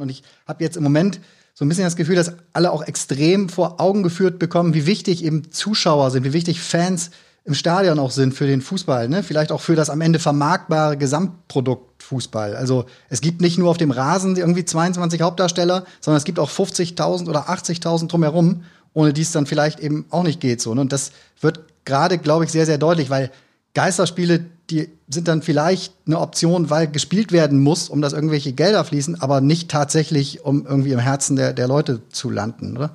[0.00, 1.18] Und ich habe jetzt im Moment
[1.54, 5.24] so ein bisschen das Gefühl, dass alle auch extrem vor Augen geführt bekommen, wie wichtig
[5.24, 7.10] eben Zuschauer sind, wie wichtig Fans
[7.44, 9.24] im Stadion auch sind für den Fußball, ne?
[9.24, 12.54] Vielleicht auch für das am Ende vermarktbare Gesamtprodukt Fußball.
[12.54, 16.50] Also es gibt nicht nur auf dem Rasen irgendwie 22 Hauptdarsteller, sondern es gibt auch
[16.50, 18.62] 50.000 oder 80.000 drumherum,
[18.92, 20.74] ohne die es dann vielleicht eben auch nicht geht so.
[20.74, 20.80] Ne?
[20.80, 21.10] Und das
[21.40, 23.32] wird gerade, glaube ich, sehr, sehr deutlich, weil
[23.74, 28.84] Geisterspiele, die sind dann vielleicht eine Option, weil gespielt werden muss, um dass irgendwelche Gelder
[28.84, 32.90] fließen, aber nicht tatsächlich, um irgendwie im Herzen der, der Leute zu landen, oder?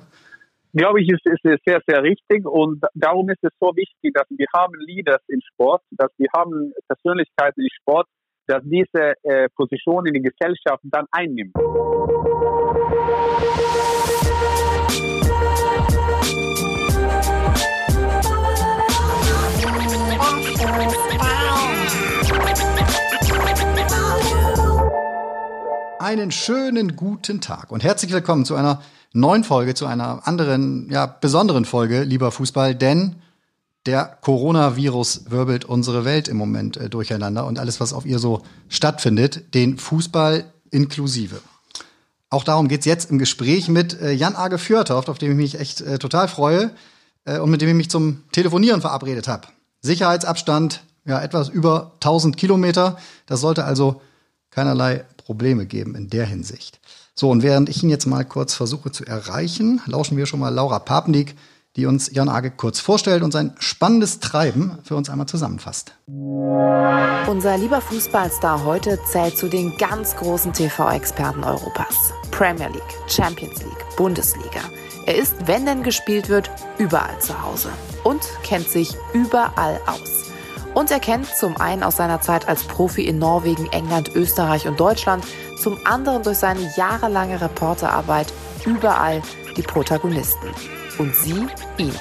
[0.72, 4.46] Glaube ich, ist, ist sehr, sehr richtig und darum ist es so wichtig, dass wir
[4.54, 8.08] haben Leaders im Sport, dass wir haben Persönlichkeiten im Sport,
[8.46, 11.54] dass diese äh, Position in der Gesellschaft dann einnimmt.
[26.00, 31.06] Einen schönen guten Tag und herzlich willkommen zu einer neuen Folge, zu einer anderen, ja,
[31.06, 33.16] besonderen Folge, lieber Fußball, denn
[33.86, 38.42] der Coronavirus wirbelt unsere Welt im Moment äh, durcheinander und alles, was auf ihr so
[38.68, 41.40] stattfindet, den Fußball inklusive.
[42.28, 45.60] Auch darum geht's jetzt im Gespräch mit äh, Jan Age Fjörtoft, auf dem ich mich
[45.60, 46.72] echt äh, total freue
[47.24, 49.46] äh, und mit dem ich mich zum Telefonieren verabredet habe.
[49.80, 52.96] Sicherheitsabstand, ja, etwas über 1000 Kilometer.
[53.26, 54.00] Das sollte also
[54.50, 56.80] keinerlei Probleme geben in der Hinsicht.
[57.14, 60.48] So, und während ich ihn jetzt mal kurz versuche zu erreichen, lauschen wir schon mal
[60.48, 61.36] Laura Papnik,
[61.76, 65.94] die uns Jan Age kurz vorstellt und sein spannendes Treiben für uns einmal zusammenfasst.
[66.06, 72.12] Unser lieber Fußballstar heute zählt zu den ganz großen TV-Experten Europas.
[72.30, 74.60] Premier League, Champions League, Bundesliga.
[75.06, 77.70] Er ist, wenn denn gespielt wird, überall zu Hause
[78.04, 80.23] und kennt sich überall aus.
[80.74, 84.78] Und er kennt zum einen aus seiner Zeit als Profi in Norwegen, England, Österreich und
[84.80, 85.24] Deutschland,
[85.56, 88.32] zum anderen durch seine jahrelange Reporterarbeit
[88.66, 89.22] überall
[89.56, 90.50] die Protagonisten.
[90.98, 91.46] Und sie
[91.78, 91.94] ihn.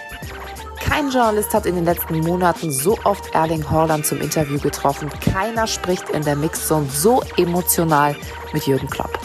[0.80, 5.10] Kein Journalist hat in den letzten Monaten so oft Erling Haaland zum Interview getroffen.
[5.22, 8.16] Keiner spricht in der Mixzone so emotional
[8.54, 9.18] mit Jürgen Klopp.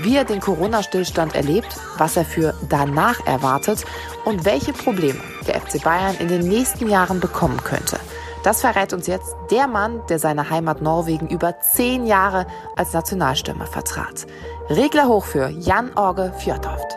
[0.00, 3.84] Wie er den Corona-Stillstand erlebt, was er für danach erwartet
[4.24, 7.98] und welche Probleme der FC Bayern in den nächsten Jahren bekommen könnte–
[8.42, 13.66] das verrät uns jetzt der Mann, der seine Heimat Norwegen über zehn Jahre als Nationalstürmer
[13.66, 14.26] vertrat.
[14.68, 16.96] Regler hoch für Jan Orge Fjordhoft.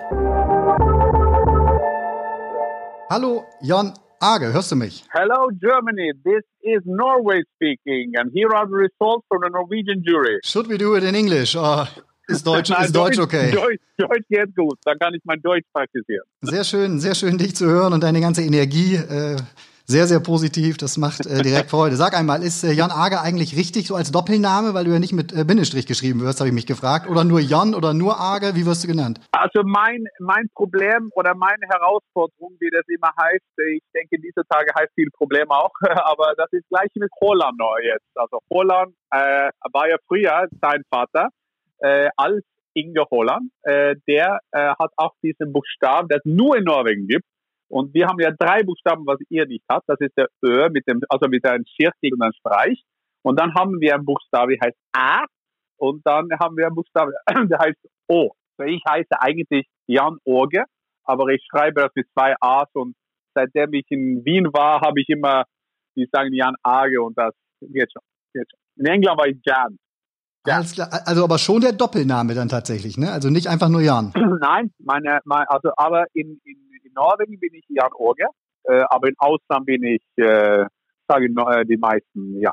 [3.10, 5.06] Hallo Jan Arge, hörst du mich?
[5.12, 10.40] Hello Germany, this is Norway speaking and here are the results from the Norwegian jury.
[10.44, 11.88] Should we do it in English or
[12.28, 13.52] ist Deutsch, Nein, ist Deutsch, Deutsch okay?
[13.52, 16.26] Deutsch, Deutsch geht gut, dann kann ich mein Deutsch praktizieren.
[16.42, 18.96] Sehr schön, sehr schön dich zu hören und deine ganze Energie.
[18.96, 19.36] Äh,
[19.86, 20.78] sehr, sehr positiv.
[20.78, 21.96] Das macht äh, direkt Freude.
[21.96, 25.14] Sag einmal, ist äh, Jan Ager eigentlich richtig so als Doppelname, weil du ja nicht
[25.14, 27.08] mit äh, Bindestrich geschrieben wirst, habe ich mich gefragt.
[27.08, 28.56] Oder nur Jan oder nur Ager?
[28.56, 29.20] Wie wirst du genannt?
[29.32, 33.46] Also mein, mein Problem oder meine Herausforderung, wie das immer heißt,
[33.76, 35.72] ich denke, diese Tage heißt viel Problem auch,
[36.04, 38.06] aber das ist gleich mit Holland jetzt.
[38.16, 41.30] Also Holland äh, war ja früher sein Vater
[41.80, 42.44] äh, als
[42.74, 43.52] Inge Holland.
[43.64, 47.26] Äh, der äh, hat auch diesen Buchstaben, das nur in Norwegen gibt.
[47.68, 49.86] Und wir haben ja drei Buchstaben, was ihr nicht habt.
[49.88, 52.84] Das ist der Ö mit dem, also mit einem Schirkel und einem Streich.
[53.24, 55.26] Und dann haben wir einen Buchstabe, der heißt A.
[55.78, 57.12] Und dann haben wir einen Buchstabe,
[57.50, 58.32] der heißt O.
[58.58, 60.64] Also ich heiße eigentlich Jan Orge,
[61.04, 62.96] aber ich schreibe das mit zwei A's und
[63.34, 65.44] seitdem ich in Wien war, habe ich immer,
[65.96, 68.02] die sagen Jan Arge und das geht schon,
[68.34, 68.60] geht schon.
[68.78, 69.78] In England war ich Jan.
[70.48, 70.62] Ja.
[71.06, 73.12] Also aber schon der Doppelname dann tatsächlich, ne?
[73.12, 74.14] Also nicht einfach nur Jan.
[74.42, 78.26] Nein, meine, meine also aber in, in Norwegen bin ich Jan Orge,
[78.64, 80.66] äh, aber in Ausland bin ich, äh,
[81.08, 82.52] sage äh, die meisten, ja.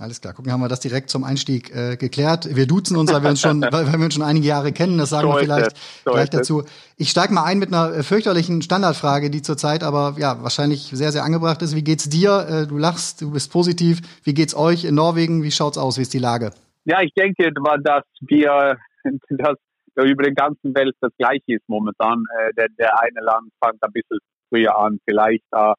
[0.00, 2.56] Alles klar, gucken, haben wir das direkt zum Einstieg äh, geklärt.
[2.56, 4.96] Wir duzen uns, weil wir uns schon, weil wir uns schon einige Jahre kennen.
[4.96, 6.62] Das sagen so wir vielleicht so gleich dazu.
[6.96, 11.12] Ich steige mal ein mit einer äh, fürchterlichen Standardfrage, die zurzeit aber ja wahrscheinlich sehr,
[11.12, 11.76] sehr angebracht ist.
[11.76, 12.46] Wie geht's dir?
[12.48, 14.00] Äh, du lachst, du bist positiv.
[14.24, 15.42] Wie geht's euch in Norwegen?
[15.42, 15.98] Wie schaut's aus?
[15.98, 16.52] Wie ist die Lage?
[16.86, 18.78] Ja, ich denke, dass wir,
[19.28, 19.56] dass
[19.96, 22.24] über den ganzen Welt das Gleiche ist momentan.
[22.38, 25.74] Äh, der, der eine Land fängt ein bisschen früher an, vielleicht da.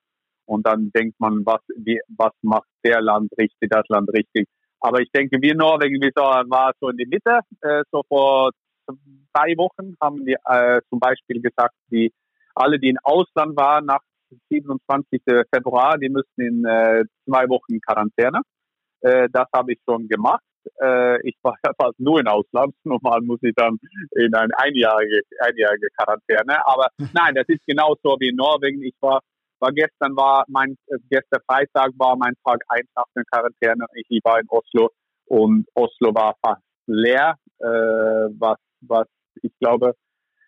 [0.45, 4.47] Und dann denkt man, was, wie, was macht der Land richtig, das Land richtig.
[4.79, 7.39] Aber ich denke, wir Norwegen, wir waren so in die Mitte.
[7.61, 8.51] Äh, so vor
[8.87, 12.11] zwei Wochen haben wir äh, zum Beispiel gesagt, die
[12.55, 14.01] alle, die im Ausland waren nach
[14.49, 15.21] 27.
[15.53, 18.41] Februar, die müssen in äh, zwei Wochen Quarantäne.
[19.01, 20.43] Äh, das habe ich schon gemacht.
[20.81, 22.73] Äh, ich war ja fast nur in Ausland.
[22.83, 23.77] Normal muss ich dann
[24.11, 26.65] in eine einjährige, einjährige Quarantäne.
[26.65, 28.81] Aber nein, das ist genauso wie in Norwegen.
[28.83, 29.21] Ich war,
[29.59, 33.85] war gestern war mein, äh, gestern Freitag war mein Tag eins nach der Quarantäne.
[33.93, 34.89] Ich war in Oslo
[35.25, 39.07] und Oslo war fast leer, äh, was, was
[39.61, 39.93] glaube,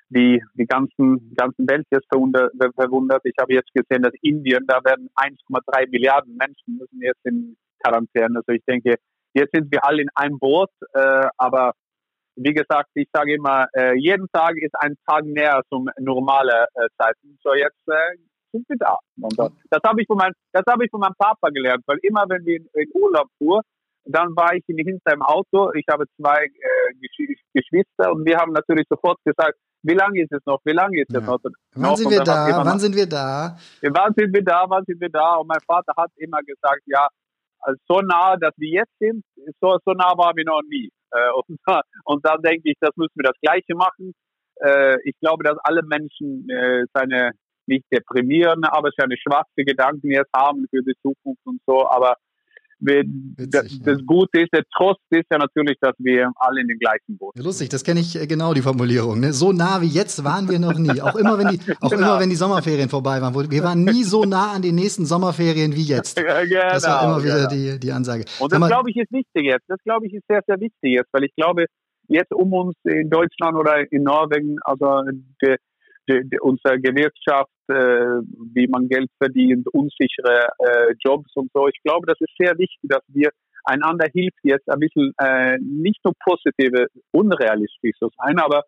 [0.09, 3.21] die, die ganzen, ganzen Welt ist verwundert.
[3.23, 8.37] Ich habe jetzt gesehen, dass Indien, da werden 1,3 Milliarden Menschen müssen jetzt in Quarantäne.
[8.37, 8.95] Also ich denke,
[9.33, 11.73] jetzt sind wir alle in einem Boot, äh, aber
[12.35, 16.87] wie gesagt, ich sage immer, äh, jeden Tag ist ein Tag näher zum normalen äh,
[16.97, 17.37] Zeiten.
[17.43, 18.17] So jetzt äh,
[18.51, 18.97] sind wir da.
[19.21, 21.99] Und das, das habe ich von meinem, das habe ich von meinem Papa gelernt, weil
[22.01, 23.61] immer wenn wir in, in Urlaub fuhr,
[24.05, 25.71] dann war ich in hinter im Auto.
[25.73, 30.41] Ich habe zwei äh, Geschwister und wir haben natürlich sofort gesagt, wie lange ist es
[30.45, 30.59] noch?
[30.63, 31.21] Wie lange ist es ja.
[31.21, 31.39] noch?
[31.75, 32.63] Wann sind wir da?
[32.65, 33.57] Wann sind wir da?
[33.81, 34.65] Wann sind wir da?
[34.67, 35.35] Wann sind wir da?
[35.35, 37.07] Und mein Vater hat immer gesagt, ja,
[37.63, 39.23] also so nah, dass wir jetzt sind,
[39.61, 40.89] so, so nah waren wir noch nie.
[41.11, 41.59] Äh, und,
[42.05, 44.13] und dann denke ich, das müssen wir das Gleiche machen.
[44.61, 47.31] Äh, ich glaube, dass alle Menschen äh, seine
[47.65, 51.87] nicht deprimieren, aber seine schwarze Gedanken jetzt haben für die Zukunft und so.
[51.87, 52.17] Aber
[52.85, 54.05] Witzig, das, ja.
[54.05, 57.45] Gute ist, der Trost ist ja natürlich, dass wir alle in den gleichen Boot sind.
[57.45, 59.19] Lustig, das kenne ich äh, genau, die Formulierung.
[59.19, 59.33] Ne?
[59.33, 61.01] So nah wie jetzt waren wir noch nie.
[61.01, 62.03] Auch immer, wenn die, auch genau.
[62.03, 63.33] immer, wenn die Sommerferien vorbei waren.
[63.51, 66.21] Wir waren nie so nah an den nächsten Sommerferien wie jetzt.
[66.33, 67.49] Ja, genau, das war immer wieder genau.
[67.49, 68.25] die, die Ansage.
[68.39, 69.65] Und das, glaube ich, ist wichtig jetzt.
[69.67, 71.65] Das, glaube ich, ist sehr, sehr wichtig jetzt, weil ich glaube,
[72.07, 75.01] jetzt um uns in Deutschland oder in Norwegen, also
[75.41, 75.57] der,
[76.09, 78.21] die, die, unsere Gewerkschaft, äh,
[78.53, 81.67] wie man Geld verdient, unsichere äh, Jobs und so.
[81.67, 83.29] Ich glaube, das ist sehr wichtig, dass wir
[83.65, 88.63] einander hilft jetzt ein bisschen äh, nicht nur positive, unrealistisch zu sein, aber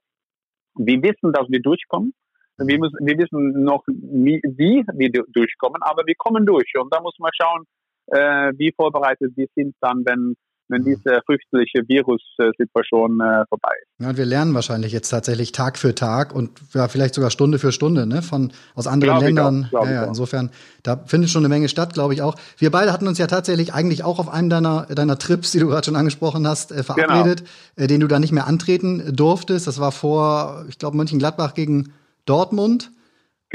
[0.77, 2.13] wir wissen, dass wir durchkommen.
[2.57, 6.71] Wir, müssen, wir wissen noch, wie, wie wir durchkommen, aber wir kommen durch.
[6.79, 7.65] Und da muss man schauen,
[8.07, 10.35] äh, wie vorbereitet wir sind dann, wenn
[10.67, 14.03] wenn diese fürchterliche Virus-Situation äh, vorbei ist.
[14.03, 17.59] Ja, und wir lernen wahrscheinlich jetzt tatsächlich Tag für Tag und ja, vielleicht sogar Stunde
[17.59, 19.69] für Stunde, ne, von aus anderen glaube Ländern.
[19.73, 20.49] Auch, ja, ja, insofern,
[20.83, 22.35] da findet schon eine Menge statt, glaube ich auch.
[22.57, 25.67] Wir beide hatten uns ja tatsächlich eigentlich auch auf einem deiner, deiner Trips, die du
[25.67, 27.85] gerade schon angesprochen hast, äh, verabredet, genau.
[27.85, 29.67] äh, den du da nicht mehr antreten durftest.
[29.67, 31.93] Das war vor, ich glaube, Mönchengladbach gegen
[32.25, 32.91] Dortmund.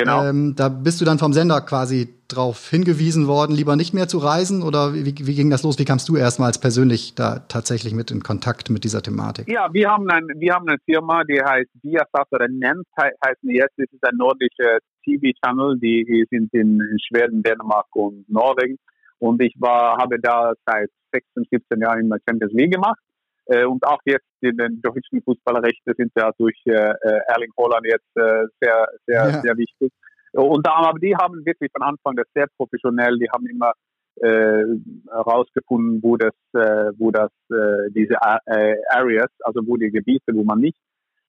[0.00, 0.25] Genau.
[0.25, 4.19] Ähm, da bist du dann vom Sender quasi darauf hingewiesen worden, lieber nicht mehr zu
[4.19, 4.62] reisen?
[4.62, 5.79] Oder wie, wie ging das los?
[5.79, 9.49] Wie kamst du erstmals persönlich da tatsächlich mit in Kontakt mit dieser Thematik?
[9.49, 13.75] Ja, wir haben, ein, wir haben eine Firma, die heißt Viasat oder nennt, heißt jetzt,
[13.76, 18.76] das ist ein nordischer TV-Channel, die sind in, in Schweden, Dänemark und Norwegen.
[19.19, 22.99] Und ich war, habe da seit 16, 17 Jahren in der Champions League gemacht.
[23.50, 27.85] Äh, und auch jetzt in den deutschen Fußballrechte sind ja durch äh, äh, Erling Haaland
[27.85, 29.41] jetzt sehr, sehr, ja.
[29.43, 29.93] sehr wichtig.
[30.32, 33.73] Und da, aber die haben wirklich von Anfang das sehr professionell, die haben immer
[34.23, 37.31] herausgefunden, wo das, wo das,
[37.94, 40.76] diese Areas, also wo die Gebiete, wo man nicht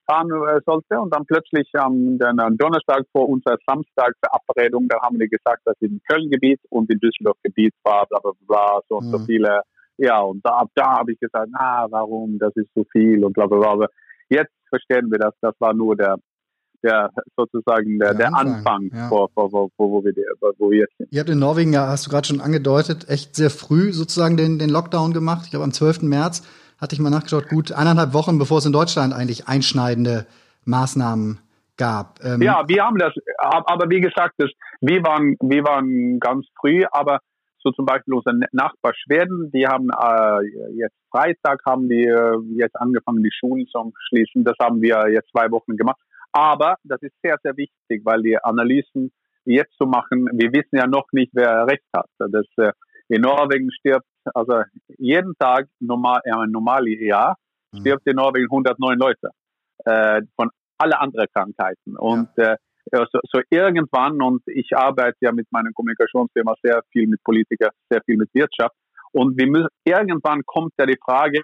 [0.05, 0.27] fahren
[0.65, 0.99] sollte.
[0.99, 6.59] Und dann plötzlich am Donnerstag vor unserer Samstagverabredung, da haben die gesagt, dass im Köln-Gebiet
[6.69, 9.11] und im Düsseldorf-Gebiet war, bla bla bla, so und mhm.
[9.11, 9.61] so viele.
[10.01, 13.33] Ja, und da, ab da habe ich gesagt, na, warum, das ist zu viel und
[13.33, 13.87] bla bla bla.
[14.29, 16.15] Jetzt verstehen wir das, das war nur der
[16.83, 19.07] der sozusagen der, der, der Anfang, Anfang ja.
[19.07, 20.13] vor, vor, vor, wo, wir,
[20.57, 21.07] wo wir jetzt sind.
[21.11, 24.57] Ihr habt in Norwegen, ja, hast du gerade schon angedeutet, echt sehr früh sozusagen den,
[24.57, 25.41] den Lockdown gemacht.
[25.43, 26.01] Ich glaube, am 12.
[26.01, 26.41] März
[26.79, 30.25] hatte ich mal nachgeschaut, gut eineinhalb Wochen, bevor es in Deutschland eigentlich einschneidende
[30.65, 31.39] Maßnahmen
[31.77, 32.19] gab.
[32.23, 34.49] Ähm, ja, wir haben das, aber wie gesagt, das,
[34.81, 37.19] wir, waren, wir waren ganz früh, aber
[37.63, 42.75] so zum Beispiel unser Nachbar Schweden, die haben äh, jetzt Freitag haben die äh, jetzt
[42.75, 44.43] angefangen, die Schulen zu schließen.
[44.43, 45.99] Das haben wir jetzt zwei Wochen gemacht.
[46.31, 49.11] Aber das ist sehr, sehr wichtig, weil die Analysen
[49.45, 52.09] jetzt zu machen, wir wissen ja noch nicht, wer recht hat.
[52.17, 52.71] Das, äh,
[53.09, 57.37] in Norwegen stirbt, also jeden Tag normal, ja, ein normales Jahr
[57.73, 57.79] mhm.
[57.79, 59.31] stirbt in Norwegen 109 Leute
[59.83, 61.97] äh, von alle anderen Krankheiten.
[61.97, 62.53] Und ja.
[62.53, 62.57] äh,
[62.91, 68.01] so, so irgendwann, und ich arbeite ja mit meiner Kommunikationsfirma sehr viel mit Politikern, sehr
[68.03, 68.75] viel mit Wirtschaft.
[69.13, 71.41] Und wir müssen, irgendwann kommt ja die Frage,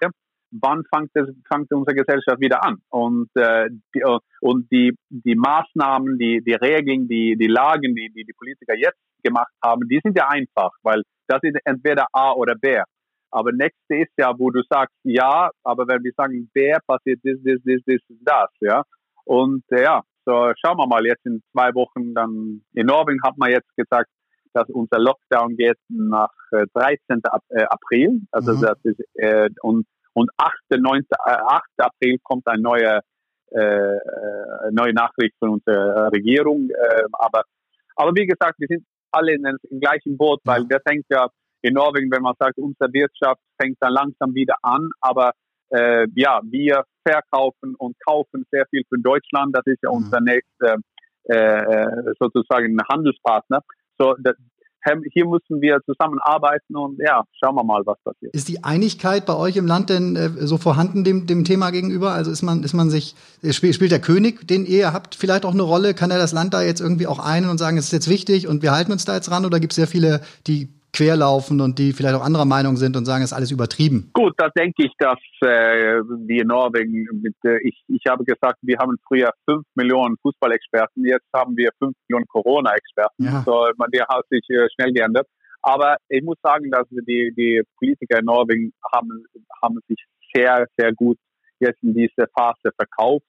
[0.50, 2.78] wann fängt, es, fängt unsere Gesellschaft wieder an?
[2.88, 8.10] Und, äh, die, äh, und die, die Maßnahmen, die, die Regeln, die, die Lagen, die,
[8.14, 12.32] die die Politiker jetzt gemacht haben, die sind ja einfach, weil das ist entweder A
[12.32, 12.80] oder B.
[13.30, 17.36] Aber nächste ist ja, wo du sagst, ja, aber wenn wir sagen, B passiert das,
[17.44, 18.82] das, das, das, das, ja.
[19.24, 23.38] Und äh, ja, so schauen wir mal jetzt in zwei Wochen dann, in Norwegen hat
[23.38, 24.10] man jetzt gesagt,
[24.52, 27.22] dass unser Lockdown geht nach äh, 13.
[27.48, 28.20] Äh, April.
[28.30, 28.60] Also mhm.
[28.60, 29.86] das ist, äh, und
[30.18, 30.52] und 8.
[30.70, 31.62] 9, 8.
[31.78, 33.00] April kommt eine neue,
[33.52, 33.98] äh,
[34.72, 36.70] neue Nachricht von unserer Regierung.
[36.70, 37.44] Äh, aber,
[37.94, 41.28] aber wie gesagt, wir sind alle in, im gleichen Boot, weil das hängt ja
[41.62, 45.32] in Norwegen, wenn man sagt, unsere Wirtschaft fängt dann langsam wieder an, aber
[45.70, 49.56] äh, ja, wir verkaufen und kaufen sehr viel für Deutschland.
[49.56, 49.96] Das ist ja mhm.
[49.96, 50.76] unser nächster
[51.24, 53.62] äh, sozusagen Handelspartner.
[53.98, 54.36] So, das,
[55.12, 58.34] hier müssen wir zusammenarbeiten und ja, schauen wir mal, was passiert.
[58.34, 62.12] Ist die Einigkeit bei euch im Land denn äh, so vorhanden dem, dem Thema gegenüber?
[62.12, 65.44] Also ist man, ist man sich, äh, spielt, spielt der König, den ihr habt, vielleicht
[65.44, 65.94] auch eine Rolle?
[65.94, 68.46] Kann er das Land da jetzt irgendwie auch ein und sagen, es ist jetzt wichtig
[68.46, 69.44] und wir halten uns da jetzt ran?
[69.44, 73.04] Oder gibt es sehr viele, die querlaufen und die vielleicht auch anderer Meinung sind und
[73.04, 74.10] sagen, es ist alles übertrieben?
[74.12, 78.58] Gut, da denke ich, dass äh, wir in Norwegen, mit, äh, ich, ich habe gesagt,
[78.62, 83.24] wir haben früher fünf Millionen Fußballexperten, jetzt haben wir fünf Millionen Corona-Experten.
[83.24, 83.42] Ja.
[83.44, 85.26] So, man, der hat sich äh, schnell geändert.
[85.62, 89.24] Aber ich muss sagen, dass die, die Politiker in Norwegen haben,
[89.62, 89.98] haben sich
[90.34, 91.18] sehr, sehr gut
[91.60, 93.26] jetzt in diese Phase verkauft.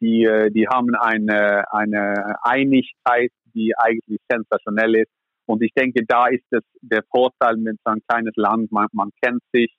[0.00, 5.10] Die, äh, die haben eine, eine Einigkeit, die eigentlich sensationell ist
[5.52, 8.72] und ich denke, da ist es der Vorteil mit so einem kleines Land.
[8.72, 9.70] Man, man kennt sich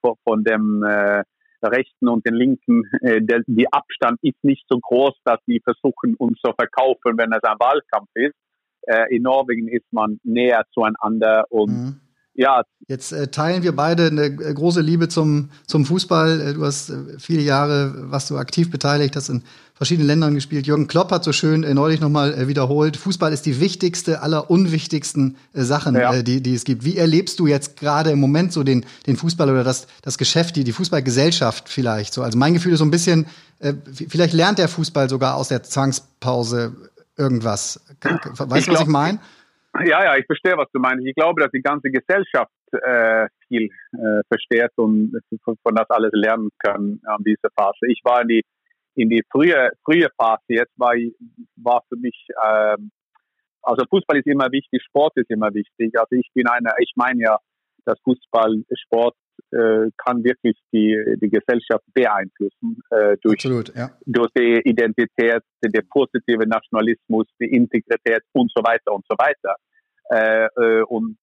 [0.00, 1.24] von dem äh,
[1.60, 2.84] Rechten und den Linken.
[3.00, 7.32] Äh, der, die Abstand ist nicht so groß, dass die versuchen, uns zu verkaufen, wenn
[7.32, 8.36] es ein Wahlkampf ist.
[8.82, 12.00] Äh, in Norwegen ist man näher zueinander und mhm
[12.38, 12.62] ja.
[12.86, 16.40] Jetzt äh, teilen wir beide eine äh, große Liebe zum, zum Fußball.
[16.40, 19.42] Äh, du hast äh, viele Jahre, warst du aktiv beteiligt, hast in
[19.74, 20.64] verschiedenen Ländern gespielt.
[20.64, 24.50] Jürgen Klopp hat so schön äh, neulich nochmal äh, wiederholt, Fußball ist die wichtigste aller
[24.52, 26.22] unwichtigsten äh, Sachen, ja.
[26.22, 26.84] die, die es gibt.
[26.84, 30.54] Wie erlebst du jetzt gerade im Moment so den, den Fußball oder das, das Geschäft,
[30.54, 32.14] die, die Fußballgesellschaft vielleicht?
[32.14, 33.26] So, also mein Gefühl ist so ein bisschen,
[33.92, 36.76] vielleicht lernt der Fußball sogar aus der Zwangspause
[37.16, 37.80] irgendwas.
[38.38, 39.18] Weißt du, was ich meine?
[39.84, 41.06] Ja, ja, ich verstehe, was du meinst.
[41.06, 45.12] Ich glaube, dass die ganze Gesellschaft äh, viel äh, versteht und
[45.44, 47.86] von, das alles lernen kann an dieser Phase.
[47.88, 48.42] Ich war in die
[48.94, 50.42] in die frühe frühe Phase.
[50.48, 50.94] Jetzt war
[51.56, 52.76] war für mich äh,
[53.62, 55.98] also Fußball ist immer wichtig, Sport ist immer wichtig.
[55.98, 57.38] Also ich bin einer, ich meine ja,
[57.84, 59.14] dass Fußball, Sport
[59.50, 63.90] äh, kann wirklich die, die Gesellschaft beeinflussen äh, durch, Absolut, ja.
[64.06, 69.56] durch die Identität, der positive Nationalismus, die Integrität und so weiter und so weiter.
[70.10, 71.16] Äh, äh, und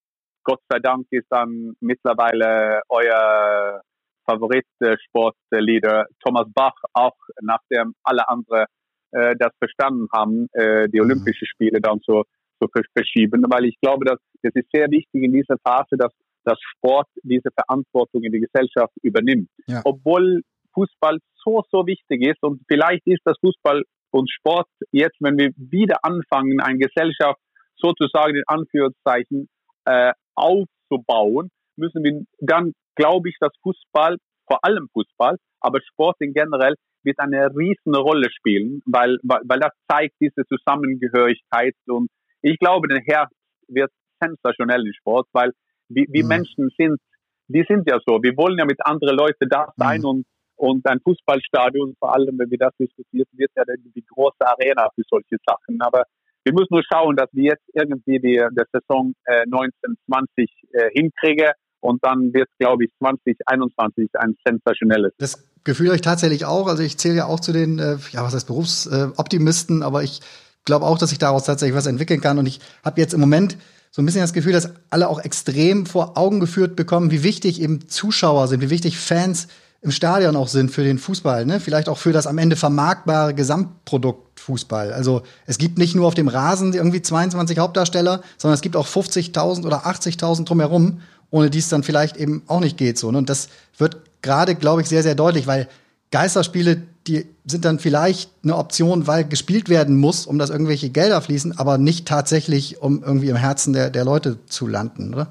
[0.43, 3.81] Gott sei Dank ist dann mittlerweile euer
[4.25, 8.65] Favorit-Sportleader Thomas Bach auch, nachdem alle anderen
[9.12, 11.05] äh, das verstanden haben, äh, die mhm.
[11.05, 12.24] Olympischen Spiele dann so,
[12.60, 13.43] so verschieben.
[13.50, 16.12] Weil ich glaube, dass das ist sehr wichtig in dieser Phase, dass,
[16.46, 19.50] dass Sport diese Verantwortung in die Gesellschaft übernimmt.
[19.68, 19.82] Ja.
[19.84, 20.42] Obwohl
[20.74, 25.52] Fußball so, so wichtig ist und vielleicht ist das Fußball und Sport jetzt, wenn wir
[25.58, 27.40] wieder anfangen, eine Gesellschaft
[27.75, 29.50] sozusagen in Anführungszeichen
[29.86, 36.34] äh, aufzubauen, müssen wir dann, glaube ich, dass Fußball, vor allem Fußball, aber Sport in
[36.34, 42.10] generell, wird eine riesen Rolle spielen, weil, weil, weil das zeigt diese Zusammengehörigkeit und
[42.42, 43.36] ich glaube, der Herbst
[43.68, 45.52] wird sensationell im Sport, weil
[45.89, 46.30] wie, wie mhm.
[46.30, 47.00] Menschen sind,
[47.48, 48.22] die sind ja so.
[48.22, 50.08] Wir wollen ja mit anderen Leuten da sein mhm.
[50.08, 50.25] und,
[50.56, 55.04] und ein Fußballstadion, vor allem wenn wir das diskutieren, wird ja die große Arena für
[55.10, 55.82] solche Sachen.
[55.82, 56.04] Aber
[56.44, 61.51] wir müssen nur schauen, dass wir jetzt irgendwie die, der Saison äh, 1920 äh, hinkriegen
[61.80, 65.13] und dann wird, glaube ich, 2021 ein sensationelles.
[65.18, 66.68] Das Gefühl habe ich tatsächlich auch.
[66.68, 70.22] Also ich zähle ja auch zu den, äh, ja, was heißt Berufsoptimisten, äh, aber ich
[70.65, 72.38] glaube auch, dass sich daraus tatsächlich was entwickeln kann.
[72.38, 73.58] Und ich habe jetzt im Moment
[73.96, 77.62] so ein bisschen das Gefühl, dass alle auch extrem vor Augen geführt bekommen, wie wichtig
[77.62, 79.48] eben Zuschauer sind, wie wichtig Fans
[79.82, 81.62] im Stadion auch sind für den Fußball, ne?
[81.62, 84.92] Vielleicht auch für das am Ende vermarktbare Gesamtprodukt Fußball.
[84.92, 88.86] Also es gibt nicht nur auf dem Rasen irgendwie 22 Hauptdarsteller, sondern es gibt auch
[88.86, 91.00] 50.000 oder 80.000 drumherum,
[91.32, 93.10] ohne die es dann vielleicht eben auch nicht geht so.
[93.12, 93.18] Ne?
[93.18, 93.48] Und das
[93.78, 95.70] wird gerade, glaube ich, sehr, sehr deutlich, weil
[96.12, 101.22] Geisterspiele, die sind dann vielleicht eine Option, weil gespielt werden muss, um dass irgendwelche Gelder
[101.22, 105.28] fließen, aber nicht tatsächlich, um irgendwie im Herzen der, der Leute zu landen, oder?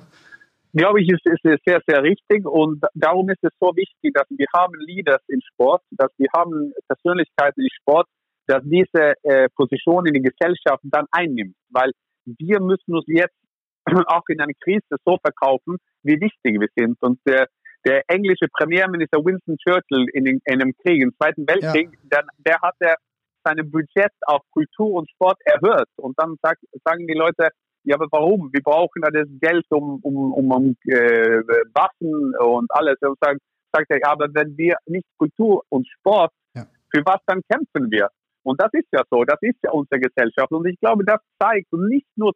[0.75, 2.45] glaube ich, ist, ist sehr, sehr richtig.
[2.45, 6.73] Und darum ist es so wichtig, dass wir haben Leaders im Sport, dass wir haben
[6.89, 8.09] Persönlichkeiten im Sport,
[8.47, 11.55] dass diese äh, Position in der Gesellschaft dann einnimmt.
[11.71, 11.93] Weil
[12.25, 13.37] wir müssen uns jetzt
[14.07, 17.01] auch in einer Krise so verkaufen, wie wichtig wir sind.
[17.01, 17.49] Und der,
[17.85, 21.99] der englische Premierminister Winston Churchill in, den, in einem Krieg, im Zweiten Weltkrieg, ja.
[22.11, 22.97] der, der hat er
[23.45, 25.89] seinem Budget auf Kultur und Sport erhöht.
[25.97, 27.49] Und dann sagt, sagen die Leute,
[27.85, 28.51] ja, aber warum?
[28.53, 31.43] Wir brauchen ja das Geld um, um, um, um äh,
[31.75, 32.97] Waffen und alles.
[33.03, 33.41] Und sagt,
[33.73, 36.65] sagt er, ja, aber wenn wir nicht Kultur und Sport, ja.
[36.91, 38.09] für was dann kämpfen wir?
[38.43, 40.51] Und das ist ja so, das ist ja unsere Gesellschaft.
[40.51, 42.33] Und ich glaube, das zeigt nicht nur,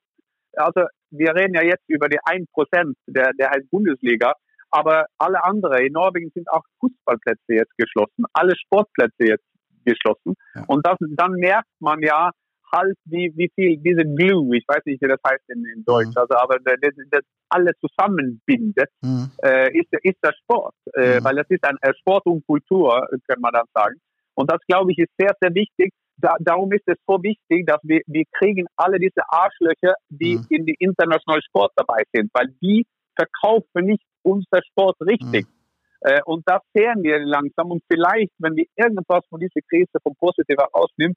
[0.57, 4.35] also wir reden ja jetzt über die 1% der, der heißt Bundesliga,
[4.71, 9.45] aber alle anderen, in Norwegen sind auch Fußballplätze jetzt geschlossen, alle Sportplätze jetzt
[9.85, 10.35] geschlossen.
[10.55, 10.65] Ja.
[10.67, 12.31] Und das, dann merkt man ja,
[12.73, 16.09] halt, wie, wie viel diese Glue, ich weiß nicht, wie das heißt in, in Deutsch,
[16.09, 16.17] mhm.
[16.17, 16.77] also aber das,
[17.11, 19.31] das alles zusammenbindet, mhm.
[19.43, 20.75] äh, ist, ist der Sport.
[20.95, 21.25] Äh, mhm.
[21.25, 23.97] Weil das ist ein äh, Sport und Kultur, kann man dann sagen.
[24.35, 27.81] Und das, glaube ich, ist sehr, sehr wichtig, da, darum ist es so wichtig, dass
[27.83, 30.47] wir, wir kriegen alle diese Arschlöcher, die mhm.
[30.51, 35.47] in die internationalen Sport dabei sind, weil die verkaufen nicht unser Sport richtig.
[35.47, 35.59] Mhm.
[36.01, 37.71] Äh, und das sehen wir langsam.
[37.71, 41.17] Und vielleicht, wenn wir irgendwas von dieser Krise vom Positiven rausnehmen,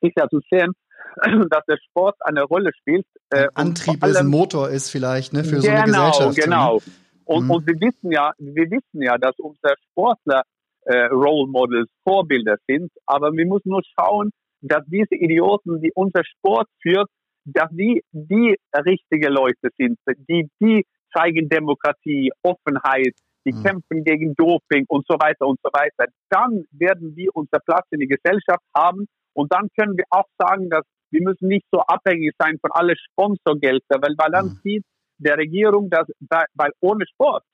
[0.00, 0.72] ist ja zu sehen,
[1.50, 3.06] dass der Sport eine Rolle spielt.
[3.30, 6.36] Äh, Antrieb ist, ein Motor ist vielleicht, ne, für genau, so eine genau, Gesellschaft.
[6.36, 6.82] Genau, genau.
[7.24, 7.50] Und, mhm.
[7.50, 10.42] und wir wissen ja, wir wissen ja, dass unsere Sportler
[10.84, 12.90] äh, Role Models, Vorbilder sind.
[13.06, 17.08] Aber wir müssen nur schauen, dass diese Idioten, die unser Sport führt,
[17.44, 19.98] dass die die richtige Leute sind,
[20.28, 23.14] die die zeigen Demokratie, Offenheit,
[23.44, 23.62] die mhm.
[23.62, 26.10] kämpfen gegen Doping und so weiter und so weiter.
[26.30, 30.70] Dann werden wir unser Platz in der Gesellschaft haben und dann können wir auch sagen,
[30.70, 34.60] dass wir müssen nicht so abhängig sein von alle Sponsorgelder, weil, weil dann mhm.
[34.62, 34.84] sieht
[35.18, 36.08] der Regierung, dass
[36.54, 37.44] weil ohne Sport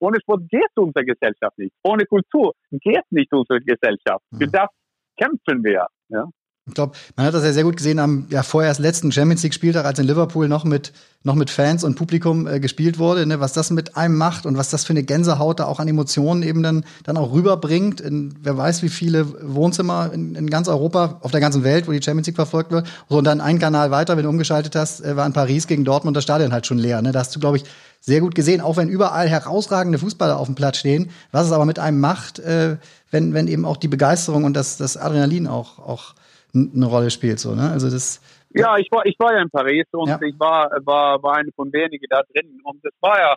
[0.00, 1.72] ohne Sport geht unsere Gesellschaft nicht.
[1.82, 4.24] Ohne Kultur geht nicht unsere Gesellschaft.
[4.36, 4.52] Für mhm.
[4.52, 4.68] das
[5.16, 5.86] kämpfen wir.
[6.08, 6.28] Ja?
[6.66, 9.52] Ich glaube, man hat das ja sehr gut gesehen am ja, vorerst letzten Champions League
[9.52, 10.92] Spieltag, als in Liverpool noch mit
[11.22, 14.56] noch mit Fans und Publikum äh, gespielt wurde, ne, was das mit einem macht und
[14.56, 18.00] was das für eine Gänsehaut da auch an Emotionen eben dann dann auch rüberbringt.
[18.00, 21.92] In, wer weiß, wie viele Wohnzimmer in, in ganz Europa, auf der ganzen Welt, wo
[21.92, 22.86] die Champions League verfolgt wird.
[23.10, 25.84] So und dann ein Kanal weiter, wenn du umgeschaltet hast, äh, war in Paris gegen
[25.84, 27.02] Dortmund das Stadion halt schon leer.
[27.02, 27.12] Ne?
[27.12, 27.64] Da hast du, glaube ich,
[28.00, 31.66] sehr gut gesehen, auch wenn überall herausragende Fußballer auf dem Platz stehen, was es aber
[31.66, 32.78] mit einem macht, äh,
[33.10, 36.14] wenn wenn eben auch die Begeisterung und das das Adrenalin auch auch
[36.54, 37.38] eine Rolle spielt.
[37.38, 37.70] So, ne?
[37.70, 38.20] Also das,
[38.50, 40.18] ja, ich war, ich war ja in Paris und ja.
[40.22, 42.60] ich war, war, war eine von wenigen da drin.
[42.62, 43.36] Und das war ja,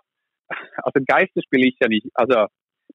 [0.84, 2.08] also Geiste spiele ich ja nicht.
[2.14, 2.46] Also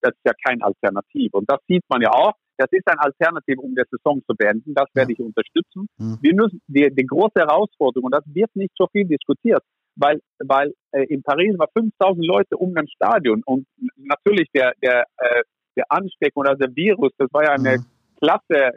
[0.00, 1.34] das ist ja kein Alternativ.
[1.34, 2.34] Und das sieht man ja auch.
[2.58, 4.74] Das ist ein Alternativ, um die Saison zu beenden.
[4.74, 5.18] Das werde ja.
[5.18, 5.86] ich unterstützen.
[5.98, 6.18] Mhm.
[6.20, 9.62] Wir müssen, die, die große Herausforderung, und das wird nicht so viel diskutiert,
[9.96, 15.06] weil, weil äh, in Paris war 5000 Leute um ein Stadion und natürlich der, der,
[15.16, 15.42] äh,
[15.76, 17.84] der Ansteckung oder der Virus, das war ja eine mhm
[18.22, 18.70] klasse,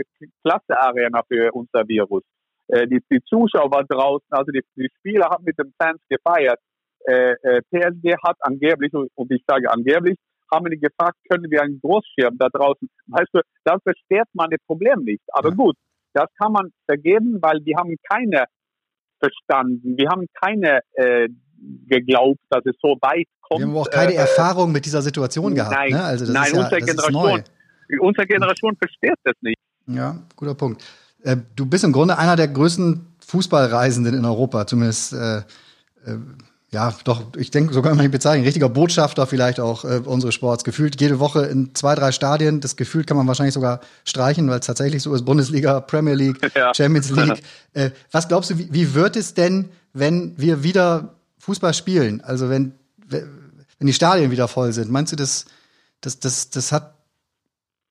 [0.43, 2.23] klasse Arena für unser Virus.
[2.67, 6.59] Äh, die, die Zuschauer waren draußen, also die, die Spieler haben mit den Fans gefeiert.
[7.07, 10.17] Äh, äh, PSG hat angeblich, und ich sage angeblich,
[10.51, 12.87] haben die gefragt, können wir einen Großschirm da draußen?
[13.07, 15.23] Weißt du, das versteht man das Problem nicht.
[15.31, 15.75] Aber gut,
[16.13, 18.45] das kann man vergeben, weil die haben keine
[19.19, 19.97] verstanden.
[19.97, 21.29] Wir haben keine äh,
[21.87, 23.61] geglaubt, dass es so weit kommt.
[23.61, 25.75] Wir haben auch keine äh, Erfahrung mit dieser Situation gehabt.
[25.75, 26.03] Nein, ne?
[26.03, 27.43] also das nein ist ja, unsere Generation,
[27.99, 29.57] unsere Generation versteht das nicht.
[29.87, 30.83] Ja, guter Punkt.
[31.23, 36.17] Äh, du bist im Grunde einer der größten Fußballreisenden in Europa, zumindest äh, äh,
[36.71, 40.65] ja, doch, ich denke sogar mal bezeichnen, richtiger Botschafter vielleicht auch äh, unseres Sports.
[40.65, 42.59] Gefühlt jede Woche in zwei, drei Stadien.
[42.59, 45.23] Das Gefühl kann man wahrscheinlich sogar streichen, weil es tatsächlich so ist.
[45.23, 46.73] Bundesliga, Premier League, ja.
[46.73, 47.41] Champions League.
[47.73, 52.19] Äh, was glaubst du, wie, wie wird es denn, wenn wir wieder Fußball spielen?
[52.21, 52.73] Also wenn,
[53.07, 54.91] wenn die Stadien wieder voll sind?
[54.91, 55.45] Meinst du, das,
[56.01, 56.94] das, das, das hat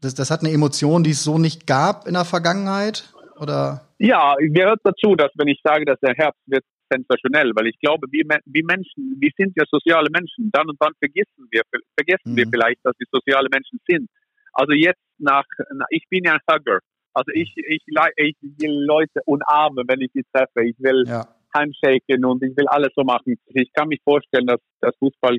[0.04, 3.12] das, das hat eine Emotion, die es so nicht gab in der Vergangenheit?
[3.40, 3.88] Oder?
[3.98, 8.06] Ja, gehört dazu, dass wenn ich sage, dass der Herbst wird sensationell, weil ich glaube,
[8.10, 11.62] wie, wie Menschen, wir sind ja soziale Menschen, dann und dann vergessen wir,
[11.96, 12.36] vergessen mhm.
[12.36, 14.08] wir vielleicht, dass wir soziale Menschen sind.
[14.52, 15.44] Also jetzt nach,
[15.90, 16.78] ich bin ja ein Hugger.
[17.14, 17.82] Also ich, ich,
[18.16, 20.64] ich will Leute umarmen, wenn ich sie treffe.
[20.64, 21.26] Ich will ja.
[21.54, 23.36] handshaken und ich will alles so machen.
[23.46, 25.38] Ich kann mich vorstellen, dass das Fußball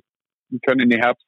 [0.66, 1.26] können im Herbst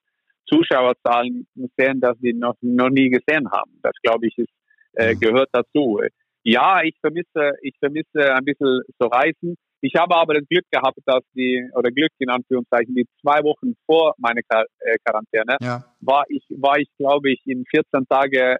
[0.48, 3.80] Zuschauerzahlen sehen, dass wir noch, noch nie gesehen haben.
[3.84, 4.52] Das glaube ich ist,
[4.94, 6.02] äh, gehört dazu.
[6.44, 9.56] Ja, ich vermisse, ich vermisse ein bisschen so Reisen.
[9.82, 13.74] Ich habe aber das Glück gehabt, dass die, oder Glück in Anführungszeichen, die zwei Wochen
[13.86, 15.84] vor meiner äh, Quarantäne, ja.
[16.02, 18.58] war ich, war ich, glaube ich, in 14 Tage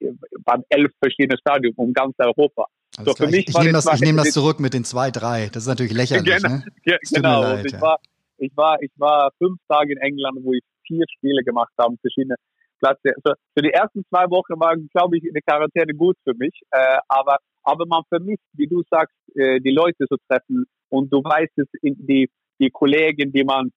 [0.00, 0.12] äh,
[0.44, 2.66] beim elf verschiedenen Stadien um ganz Europa.
[3.02, 5.46] so für mich ich nehme das, ich nehm das zurück mit den zwei, drei.
[5.46, 6.36] Das ist natürlich lächerlich.
[6.42, 6.64] Genau, ne?
[7.10, 7.42] genau.
[7.42, 7.80] Leid, ich, ja.
[7.80, 7.98] war,
[8.36, 12.34] ich, war, ich war fünf Tage in England, wo ich vier Spiele gemacht haben, verschiedene
[12.80, 13.14] Plätze.
[13.22, 16.54] Also für die ersten zwei Wochen war, glaube ich, eine Quarantäne gut für mich.
[16.70, 20.64] Äh, aber, aber man vermisst, wie du sagst, äh, die Leute zu treffen.
[20.88, 23.70] Und du weißt es, die, die Kollegen, die man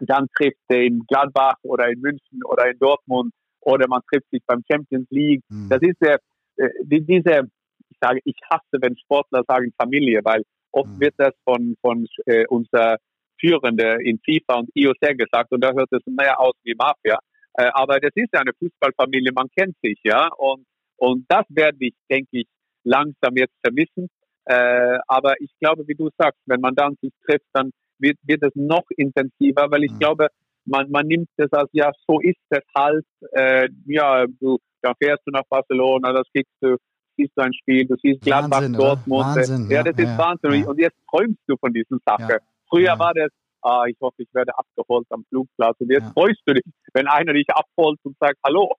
[0.00, 4.62] dann trifft in Gladbach oder in München oder in Dortmund oder man trifft sich beim
[4.68, 5.44] Champions League.
[5.48, 5.68] Mhm.
[5.68, 6.18] Das ist der,
[6.56, 7.48] äh, die, diese,
[7.88, 11.00] ich sage, ich hasse, wenn Sportler sagen Familie, weil oft mhm.
[11.00, 12.96] wird das von, von äh, unserer
[13.42, 17.18] Führende in FIFA und IOC gesagt und da hört es mehr aus wie Mafia.
[17.54, 20.28] Äh, aber das ist ja eine Fußballfamilie, man kennt sich, ja.
[20.38, 20.64] Und,
[20.96, 22.46] und das werde ich, denke ich,
[22.84, 24.08] langsam jetzt vermissen.
[24.44, 28.42] Äh, aber ich glaube, wie du sagst, wenn man dann sich trifft, dann wird, wird
[28.42, 29.98] es noch intensiver, weil ich mhm.
[29.98, 30.28] glaube,
[30.64, 35.22] man, man nimmt das als, ja, so ist es halt, äh, ja, du, dann fährst
[35.26, 36.76] du nach Barcelona, das kriegst du,
[37.16, 39.36] siehst du ein Spiel, du siehst Gladbach, Dortmund.
[39.36, 40.62] Wahnsinn, ja, das ist ja, Wahnsinn.
[40.62, 40.68] Ja.
[40.68, 42.28] Und jetzt träumst du von diesen Sachen.
[42.28, 42.38] Ja.
[42.72, 42.98] Früher ja.
[42.98, 43.28] war das,
[43.62, 45.76] ah, ich hoffe, ich werde abgeholt am Flugplatz.
[45.78, 46.12] Und jetzt ja.
[46.12, 48.72] freust du dich, wenn einer dich abholt und sagt Hallo.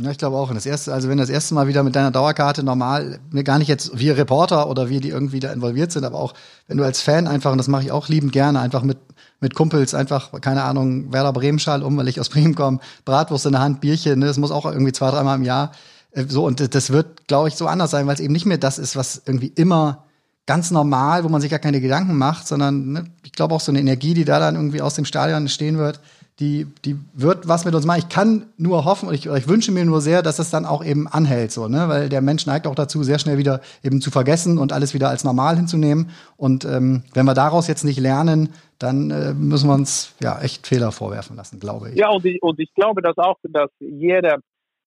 [0.00, 0.48] Ja, ich glaube auch.
[0.48, 3.58] Und das erste, also wenn das erste Mal wieder mit deiner Dauerkarte normal, mir gar
[3.58, 6.34] nicht jetzt wir Reporter oder wir, die irgendwie da involviert sind, aber auch
[6.66, 8.98] wenn du als Fan einfach, und das mache ich auch liebend gerne, einfach mit,
[9.40, 13.52] mit Kumpels einfach, keine Ahnung, Werder Bremen-Schal um, weil ich aus Bremen komme, Bratwurst in
[13.52, 15.72] der Hand, Bierchen, ne, das muss auch irgendwie zwei, dreimal im Jahr.
[16.12, 18.58] Äh, so, und das wird, glaube ich, so anders sein, weil es eben nicht mehr
[18.58, 20.07] das ist, was irgendwie immer
[20.48, 23.70] ganz normal, wo man sich gar keine Gedanken macht, sondern ne, ich glaube auch so
[23.70, 26.00] eine Energie, die da dann irgendwie aus dem Stadion stehen wird,
[26.40, 27.98] die, die wird was mit uns machen.
[27.98, 30.82] Ich kann nur hoffen und ich, ich wünsche mir nur sehr, dass es dann auch
[30.82, 31.88] eben anhält, so, ne?
[31.88, 35.10] Weil der Mensch neigt auch dazu, sehr schnell wieder eben zu vergessen und alles wieder
[35.10, 36.10] als normal hinzunehmen.
[36.38, 40.66] Und ähm, wenn wir daraus jetzt nicht lernen, dann äh, müssen wir uns ja echt
[40.66, 41.96] Fehler vorwerfen lassen, glaube ich.
[41.96, 44.38] Ja, und ich, und ich glaube, dass auch, dass jeder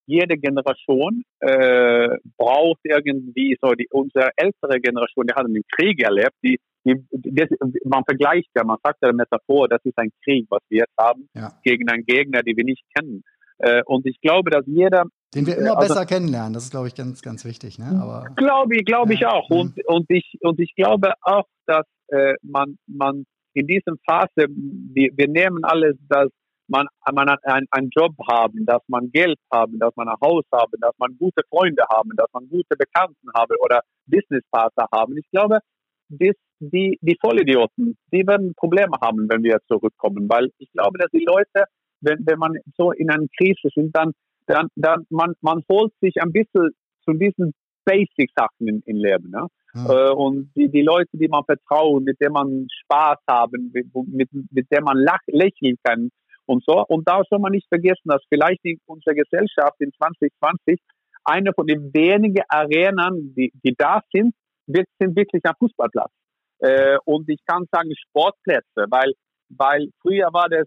[0.06, 6.34] jede Generation äh, braucht irgendwie so die unsere ältere Generation, die hat einen Krieg erlebt,
[6.42, 7.48] die die, das,
[7.84, 11.28] man vergleicht ja, man sagt ja Metaphor, das ist ein Krieg, was wir jetzt haben,
[11.34, 11.52] ja.
[11.62, 13.22] gegen einen Gegner, den wir nicht kennen.
[13.58, 15.04] Äh, und ich glaube, dass jeder.
[15.34, 17.78] Den wir immer also, besser kennenlernen, das ist, glaube ich, ganz, ganz wichtig.
[17.78, 17.98] Ne?
[18.02, 19.18] Aber, glaube ich, glaube ja.
[19.18, 19.48] ich auch.
[19.50, 19.82] Und, mhm.
[19.86, 25.28] und, ich, und ich glaube auch, dass äh, man, man in diesem Phase, wir, wir
[25.28, 26.28] nehmen alles, dass
[26.68, 30.72] man, man ein, einen Job haben, dass man Geld haben, dass man ein Haus haben,
[30.80, 35.16] dass man gute Freunde haben, dass man gute Bekannten haben oder Businesspartner haben.
[35.16, 35.58] Ich glaube,
[36.08, 41.10] das die, die Vollidioten, die werden Probleme haben, wenn wir zurückkommen, weil ich glaube, dass
[41.10, 41.64] die Leute,
[42.00, 44.12] wenn, wenn man so in einer Krise sind, dann,
[44.46, 46.70] dann, dann man, man holt sich ein bisschen
[47.04, 47.52] zu diesen
[47.84, 49.30] Basic-Sachen im, im Leben.
[49.30, 49.46] Ne?
[49.74, 49.86] Mhm.
[50.16, 54.70] Und die, die Leute, die man vertraut, mit denen man Spaß haben, mit, mit, mit
[54.70, 56.10] denen man lach, lächeln kann
[56.46, 56.84] und so.
[56.86, 60.80] Und da soll man nicht vergessen, dass vielleicht in unserer Gesellschaft in 2020
[61.24, 64.34] eine von den wenigen Arenen, die, die da sind,
[64.66, 66.10] wird, sind wirklich ein Fußballplatz.
[66.58, 69.12] Äh, und ich kann sagen Sportplätze, weil,
[69.48, 70.66] weil früher war das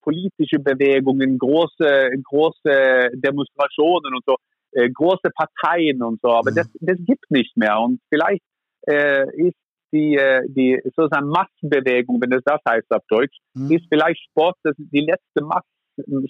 [0.00, 4.36] politische Bewegungen, große, große Demonstrationen und so,
[4.72, 6.56] äh, große Parteien und so, aber mhm.
[6.56, 7.78] das, das gibt nicht mehr.
[7.80, 8.42] Und vielleicht
[8.88, 9.56] äh, ist
[9.92, 13.70] die, äh, die sozusagen Massenbewegung, wenn es das heißt auf Deutsch, mhm.
[13.70, 15.66] ist vielleicht Sport das die letzte Masse,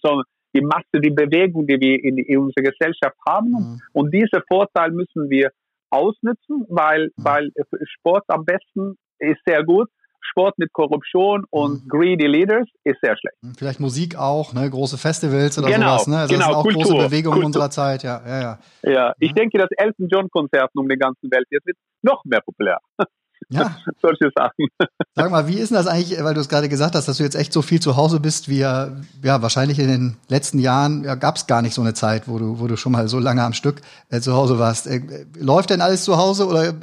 [0.03, 0.23] so
[0.55, 3.51] die Masse, die Bewegung, die wir in, in unserer Gesellschaft haben.
[3.51, 3.81] Mhm.
[3.93, 5.51] Und diesen Vorteil müssen wir
[5.91, 7.25] ausnutzen, weil, mhm.
[7.25, 7.51] weil
[7.85, 9.89] Sport am besten ist sehr gut.
[10.25, 11.89] Sport mit Korruption und mhm.
[11.89, 13.37] greedy leaders ist sehr schlecht.
[13.43, 13.55] Mhm.
[13.59, 14.71] Vielleicht Musik auch, ne?
[14.71, 16.07] große Festivals oder genau, sowas.
[16.07, 16.19] Ne?
[16.19, 17.47] Also genau, das sind auch Kultur, große Bewegungen Kultur.
[17.47, 18.03] unserer Zeit.
[18.03, 18.59] Ja, ja, ja.
[18.85, 19.35] ja ich ja.
[19.35, 22.79] denke, das Elton John Konzerten um die ganze Welt jetzt wird noch mehr populär.
[23.49, 23.77] Ja.
[24.03, 24.67] Solche Sachen.
[25.15, 27.25] Sag mal, wie ist denn das eigentlich, weil du es gerade gesagt hast, dass du
[27.25, 31.05] jetzt echt so viel zu Hause bist, wie ja, ja wahrscheinlich in den letzten Jahren
[31.05, 33.19] ja, gab es gar nicht so eine Zeit, wo du, wo du schon mal so
[33.19, 34.87] lange am Stück äh, zu Hause warst.
[34.87, 36.75] Äh, läuft denn alles zu Hause oder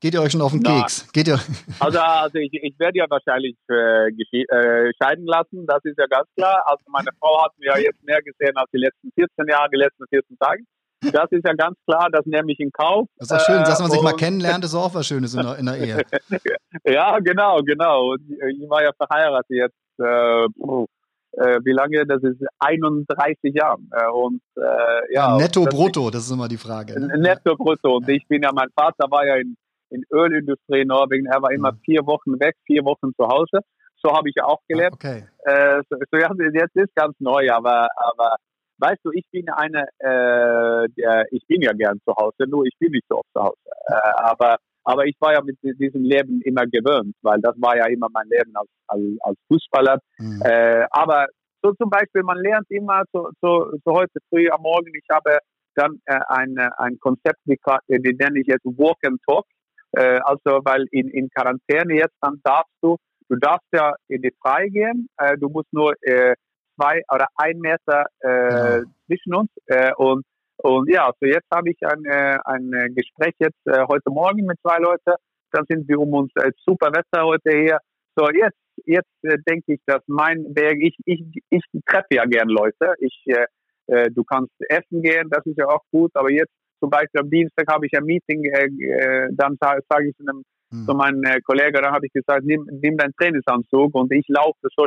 [0.00, 1.12] Geht ihr euch schon auf den Na, Keks?
[1.12, 1.38] Geht ihr?
[1.78, 6.26] Also, also ich, ich werde ja wahrscheinlich äh, äh, scheiden lassen, das ist ja ganz
[6.34, 6.62] klar.
[6.66, 9.76] Also meine Frau hat mir ja jetzt mehr gesehen als die letzten 14 Jahre, die
[9.76, 10.62] letzten 14 Tage.
[11.00, 13.08] Das ist ja ganz klar, das nehme ich in Kauf.
[13.16, 15.58] Das ist auch schön, dass man sich mal kennenlernt, ist auch was Schönes in der,
[15.58, 16.02] in der Ehe.
[16.84, 18.14] ja, genau, genau.
[18.14, 22.06] Ich war ja verheiratet jetzt, äh, äh, wie lange?
[22.06, 23.78] Das ist 31 Jahre.
[23.92, 26.98] Äh, und, äh, ja, Netto, brutto, das ist immer die Frage.
[26.98, 27.18] Ne?
[27.18, 27.96] Netto, brutto.
[27.96, 29.56] Und ich bin ja, mein Vater war ja in
[29.90, 31.26] in Ölindustrie in Norwegen.
[31.26, 31.80] Er war immer mhm.
[31.84, 33.60] vier Wochen weg, vier Wochen zu Hause.
[34.02, 34.94] So habe ich ja auch gelebt.
[34.94, 35.24] Okay.
[35.44, 38.36] Äh, so, so, jetzt ist ganz neu, aber, aber
[38.80, 42.76] weißt du, ich bin eine, äh, der, ich bin ja gern zu Hause, nur ich
[42.78, 43.58] bin nicht so oft zu Hause.
[43.86, 47.86] Äh, aber, aber ich war ja mit diesem Leben immer gewöhnt, weil das war ja
[47.86, 49.98] immer mein Leben als, als, als Fußballer.
[50.18, 50.42] Mhm.
[50.44, 51.26] Äh, aber
[51.62, 55.38] so zum Beispiel, man lernt immer so, so, so heute früh am Morgen, ich habe
[55.74, 59.46] dann äh, ein, ein Konzept, die, die nenne ich jetzt Walk and Talk.
[59.92, 62.96] Äh, also, weil in, in Quarantäne jetzt dann darfst du,
[63.28, 66.34] du darfst ja in die Frei gehen, äh, du musst nur äh,
[66.80, 68.82] zwei oder ein Meter äh, ja.
[69.06, 70.24] zwischen uns äh, und
[70.62, 74.58] und ja, also jetzt habe ich ein, äh, ein Gespräch jetzt äh, heute Morgen mit
[74.60, 75.14] zwei Leuten.
[75.52, 77.78] Dann sind wir um uns äh, super Wetter heute hier.
[78.14, 82.48] So jetzt jetzt äh, denke ich, dass mein Weg ich ich ich treffe ja gern
[82.48, 82.94] Leute.
[82.98, 83.46] Ich äh,
[83.86, 86.10] äh, du kannst essen gehen, das ist ja auch gut.
[86.14, 90.14] Aber jetzt zum Beispiel am Dienstag habe ich ein Meeting, äh, dann sage sag ich
[90.20, 90.84] einem, mhm.
[90.86, 94.86] zu meinem Kollegen, da habe ich gesagt, nimm, nimm deinen Trainingsanzug und ich laufe so,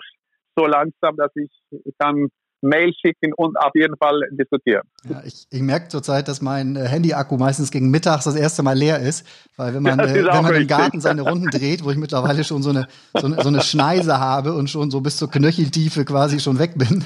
[0.55, 1.51] so langsam, dass ich
[1.99, 2.29] kann
[2.63, 4.83] Mail schicken und auf jeden Fall diskutieren.
[5.07, 8.77] Ja, ich, ich merke zurzeit, dass mein äh, Handy-Akku meistens gegen mittags das erste Mal
[8.77, 11.97] leer ist, weil wenn man, äh, wenn man im Garten seine Runden dreht, wo ich
[11.97, 12.87] mittlerweile schon so eine,
[13.19, 16.77] so eine, so eine Schneise habe und schon so bis zur Knöcheltiefe quasi schon weg
[16.77, 17.03] bin,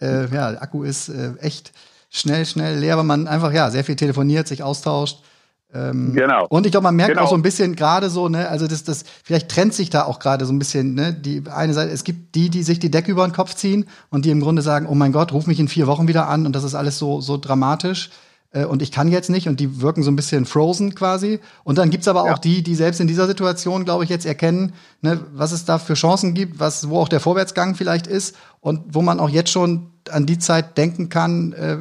[0.00, 1.72] äh, ja, der Akku ist äh, echt
[2.08, 5.24] schnell, schnell leer, weil man einfach ja sehr viel telefoniert, sich austauscht.
[5.72, 6.46] Ähm, genau.
[6.48, 7.24] Und ich glaube, man merkt genau.
[7.24, 10.18] auch so ein bisschen gerade so, ne, also das, das, vielleicht trennt sich da auch
[10.18, 13.12] gerade so ein bisschen, ne, die eine Seite, es gibt die, die sich die Decke
[13.12, 15.68] über den Kopf ziehen und die im Grunde sagen, oh mein Gott, ruf mich in
[15.68, 18.10] vier Wochen wieder an und das ist alles so, so dramatisch
[18.52, 21.40] äh, und ich kann jetzt nicht und die wirken so ein bisschen frozen quasi.
[21.64, 22.34] Und dann gibt's aber ja.
[22.34, 25.78] auch die, die selbst in dieser Situation, glaube ich, jetzt erkennen, ne, was es da
[25.78, 29.50] für Chancen gibt, was, wo auch der Vorwärtsgang vielleicht ist und wo man auch jetzt
[29.50, 31.78] schon an die Zeit denken kann, äh,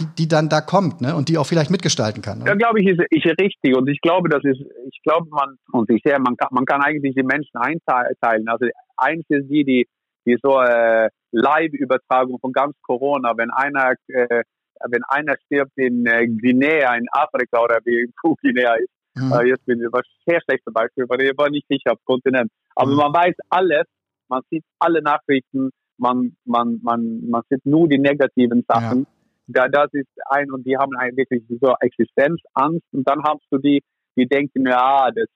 [0.00, 1.14] die, die dann da kommt, ne?
[1.14, 2.44] Und die auch vielleicht mitgestalten kann.
[2.46, 3.76] Ja, glaube ich, ist, ist richtig.
[3.76, 6.82] Und ich glaube, das ist, ich glaube, man, und ich sehe, man kann, man kann
[6.82, 8.48] eigentlich die Menschen einteilen.
[8.48, 9.88] Also eins ist die, die,
[10.26, 14.42] die so äh, Live-Übertragung von ganz Corona, wenn einer, äh,
[14.88, 18.90] wenn einer stirbt in äh, Guinea, in Afrika oder wie in Guinea ist.
[19.14, 19.32] Mhm.
[19.32, 22.50] Äh, jetzt bin ich ein sehr schlechtes Beispiel, weil ich war nicht sicher auf Kontinent.
[22.74, 22.96] Aber mhm.
[22.96, 23.84] man weiß alles,
[24.28, 29.00] man sieht alle Nachrichten, man, man, man, man sieht nur die negativen Sachen.
[29.00, 29.19] Ja
[29.56, 32.86] da, das ist ein, und die haben wirklich so Existenzangst.
[32.92, 33.82] Und dann hast du die,
[34.16, 35.26] die denken, ja, das,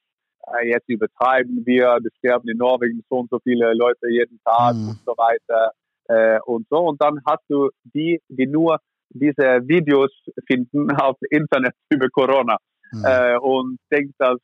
[0.53, 4.74] äh, jetzt übertreiben wir, das sterben in Norwegen so und so viele Leute jeden Tag
[4.74, 4.88] mhm.
[4.90, 5.72] und so weiter
[6.09, 6.79] äh, und so.
[6.79, 8.79] Und dann hast du die, die nur
[9.11, 10.11] diese Videos
[10.46, 12.57] finden auf Internet über Corona
[12.92, 13.05] mhm.
[13.05, 14.38] äh, und denkt, dass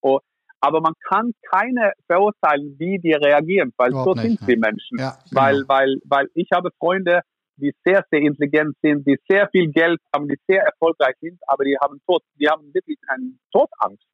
[0.00, 0.20] oh,
[0.60, 4.98] aber man kann keine verurteilen, wie die reagieren, weil Überhaupt so sind nicht, die Menschen.
[4.98, 5.40] Ja, genau.
[5.40, 7.22] Weil, weil, weil ich habe Freunde,
[7.60, 11.64] die sehr, sehr intelligent sind, die sehr viel Geld haben, die sehr erfolgreich sind, aber
[11.64, 14.04] die haben Tod, die haben wirklich eine Todangst.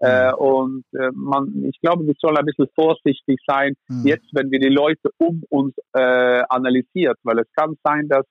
[0.00, 0.06] Mhm.
[0.06, 4.06] Äh, und äh, man, ich glaube, wir sollen ein bisschen vorsichtig sein, mhm.
[4.06, 8.24] jetzt, wenn wir die Leute um uns äh, analysiert, weil es kann sein, dass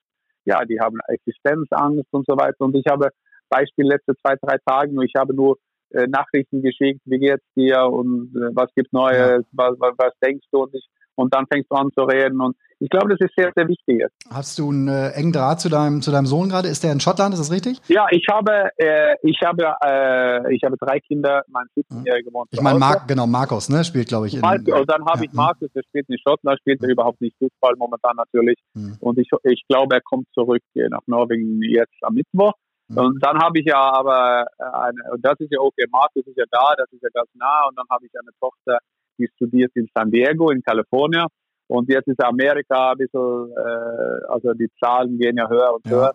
[0.46, 2.62] ja, die haben Existenzangst und so weiter.
[2.62, 3.10] Und ich habe
[3.50, 5.58] Beispiel letzte zwei, drei Tage, ich habe nur
[5.92, 9.50] äh, Nachrichten geschickt, wie geht's dir und äh, was gibt Neues, ja.
[9.52, 10.88] was, was, was denkst du und ich
[11.18, 14.06] und dann fängst du an zu reden und ich glaube, das ist sehr, sehr wichtig.
[14.30, 16.68] Hast du einen äh, engen Draht zu deinem, zu deinem Sohn gerade?
[16.68, 17.34] Ist der in Schottland?
[17.34, 17.80] Ist das richtig?
[17.88, 21.42] Ja, ich habe, äh, ich habe, äh, ich habe drei Kinder.
[21.48, 24.36] Mein 17-jähriger wohnt Ich meine, Mark, genau, Markus, ne, spielt, glaube ich.
[24.36, 27.20] In, Marcus, und dann habe ja, ich Markus, der spielt in Schottland, spielt er überhaupt
[27.20, 28.60] nicht Fußball momentan natürlich.
[28.76, 28.98] Hm.
[29.00, 32.54] Und ich, ich glaube, er kommt zurück nach Norwegen jetzt am Mittwoch.
[32.90, 32.98] Hm.
[32.98, 36.46] Und dann habe ich ja aber, eine, und das ist ja okay, Markus ist ja
[36.52, 37.66] da, das ist ja ganz nah.
[37.68, 38.78] Und dann habe ich eine Tochter,
[39.18, 41.28] die studiert in San Diego in Kalifornien.
[41.68, 45.92] Und jetzt ist Amerika ein bisschen, äh, also die Zahlen gehen ja höher und ja.
[45.92, 46.14] höher.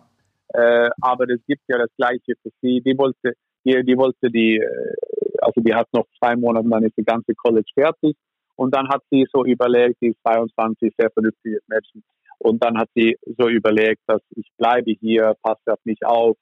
[0.53, 2.81] Äh, aber es gibt ja das Gleiche für sie.
[2.81, 4.95] Die wollte, die, die wollte die, äh,
[5.41, 8.15] also die hat noch zwei Monate, dann ist die ganze College fertig.
[8.55, 12.03] Und dann hat sie so überlegt, die 22, sehr vernünftiges Mädchen.
[12.39, 16.37] Und dann hat sie so überlegt, dass ich bleibe hier, passt auf mich auf,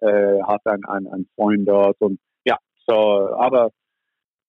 [0.00, 3.70] äh, hat einen, einen, einen Freund dort und ja, so, aber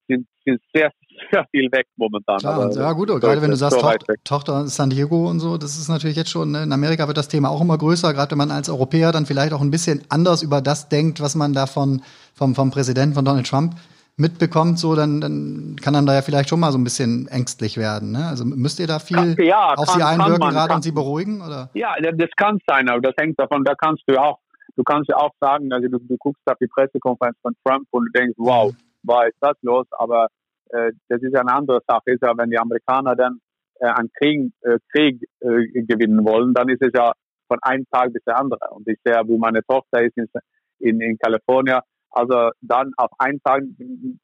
[0.08, 0.91] sind, sind sehr,
[1.32, 2.38] sehr viel weg momentan.
[2.38, 3.91] Klar, aber ja gut, gerade wenn du sagst, so
[4.23, 7.27] Tochter, San Diego und so, das ist natürlich jetzt schon, ne, in Amerika wird das
[7.27, 10.43] Thema auch immer größer, gerade wenn man als Europäer dann vielleicht auch ein bisschen anders
[10.43, 12.01] über das denkt, was man da von,
[12.34, 13.73] vom, vom Präsidenten, von Donald Trump
[14.15, 17.77] mitbekommt, so dann, dann kann dann da ja vielleicht schon mal so ein bisschen ängstlich
[17.77, 18.12] werden.
[18.12, 18.27] Ne?
[18.27, 21.41] Also müsst ihr da viel ja, auf kann, sie einwirken gerade und sie beruhigen?
[21.41, 21.69] Oder?
[21.75, 24.39] Ja, das kann sein, aber das hängt davon, da kannst du auch,
[24.75, 28.06] du kannst ja auch sagen, also du, du guckst auf die Pressekonferenz von Trump und
[28.06, 30.27] du denkst, wow, mhm war ist das los, aber
[30.69, 32.12] das ist eine andere Sache.
[32.12, 33.39] Ist ja, wenn die Amerikaner dann
[33.80, 37.12] äh, einen Krieg, äh, Krieg äh, gewinnen wollen, dann ist es ja
[37.47, 38.60] von einem Tag bis der andere.
[38.71, 40.27] Und ich sehe, wo meine Tochter ist in,
[40.80, 41.80] in, in Kalifornien,
[42.12, 43.63] also dann auf einen Tag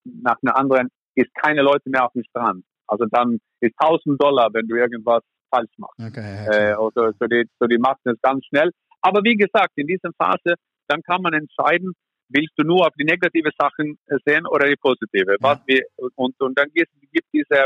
[0.03, 2.63] nach einem anderen ist keine Leute mehr auf dem Strand.
[2.87, 5.99] Also dann ist 1000 Dollar, wenn du irgendwas falsch machst.
[5.99, 6.69] Okay, okay.
[6.69, 8.71] Äh, also, so, die, so die machen es ganz schnell.
[9.01, 10.55] Aber wie gesagt, in dieser Phase,
[10.87, 11.93] dann kann man entscheiden,
[12.29, 15.35] willst du nur auf die negative Sachen äh, sehen oder die positive?
[15.39, 15.83] Was wir,
[16.15, 17.65] und, und dann gibt es diese,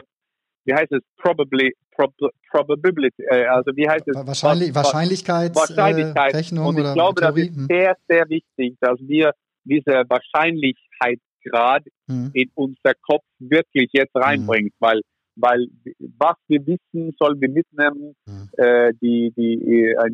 [0.65, 2.13] wie heißt es, probably, prob,
[2.51, 4.15] probability, äh, also wie heißt es?
[4.15, 6.33] Wahrscheinlich, Wahrscheinlichkeit, Wahrscheinlichkeit.
[6.33, 7.49] Äh, Rechnung und ich glaube, Theorie.
[7.49, 9.31] das ist sehr, sehr wichtig, dass wir
[9.63, 12.31] diese Wahrscheinlichkeitsgrad hm.
[12.33, 14.21] in unser Kopf wirklich jetzt hm.
[14.21, 14.77] reinbringen, hm.
[14.79, 15.01] weil
[15.39, 15.67] weil
[16.17, 18.15] was wir wissen, sollen wir mitnehmen.
[18.25, 18.49] Mhm.
[18.57, 19.53] Äh, die, die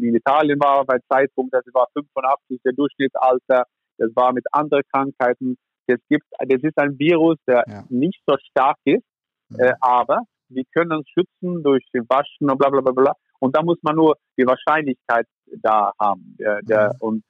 [0.01, 3.63] in Italien war bei Zeitpunkt, das war 85 der Durchschnittsalter
[4.03, 5.57] das war mit anderen Krankheiten.
[5.87, 7.83] Es gibt, das ist ein Virus, der ja.
[7.89, 9.03] nicht so stark ist,
[9.49, 9.59] mhm.
[9.59, 13.13] äh, aber wir können uns schützen durch den Waschen und bla bla bla bla.
[13.39, 15.27] Und da muss man nur die Wahrscheinlichkeit
[15.61, 16.35] da haben.
[16.39, 16.99] Der, der, mhm.
[16.99, 17.23] Und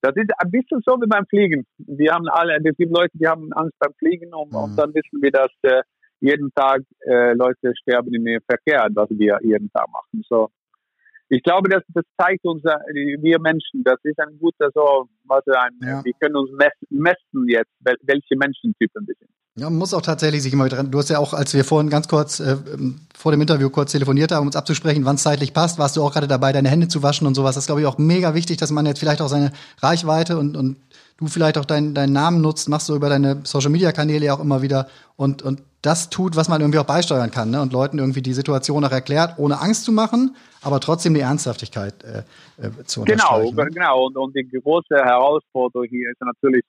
[0.00, 1.66] das ist ein bisschen so wie beim Fliegen.
[1.78, 4.58] Wir haben alle, es gibt Leute, die haben Angst beim Fliegen und, mhm.
[4.58, 5.82] und dann wissen wir, dass äh,
[6.20, 10.22] jeden Tag äh, Leute sterben im Verkehr, was wir jeden Tag machen.
[10.28, 10.50] So,
[11.30, 15.44] ich glaube, das, das zeigt uns, äh, wir Menschen, das ist ein guter so, was
[15.46, 16.04] ein, ja.
[16.04, 16.50] wir können uns
[16.90, 19.30] messen jetzt, welche Menschentypen wir sind.
[19.56, 21.90] Ja, man muss auch tatsächlich sich immer wieder, du hast ja auch, als wir vorhin
[21.90, 22.56] ganz kurz äh,
[23.16, 26.02] vor dem Interview kurz telefoniert haben, um uns abzusprechen, wann es zeitlich passt, warst du
[26.02, 27.54] auch gerade dabei, deine Hände zu waschen und sowas.
[27.54, 30.56] Das ist, glaube ich, auch mega wichtig, dass man jetzt vielleicht auch seine Reichweite und,
[30.56, 30.76] und
[31.18, 34.34] du vielleicht auch deinen deinen Namen nutzt, machst du über deine Social Media Kanäle ja
[34.34, 37.60] auch immer wieder und und das tut, was man irgendwie auch beisteuern kann, ne?
[37.60, 41.94] Und Leuten irgendwie die Situation auch erklärt, ohne Angst zu machen, aber trotzdem die Ernsthaftigkeit
[42.04, 42.22] äh,
[42.60, 43.74] äh, zu Genau, unterstreichen.
[43.74, 44.06] genau.
[44.06, 46.64] Und, und die große Herausforderung hier ist natürlich,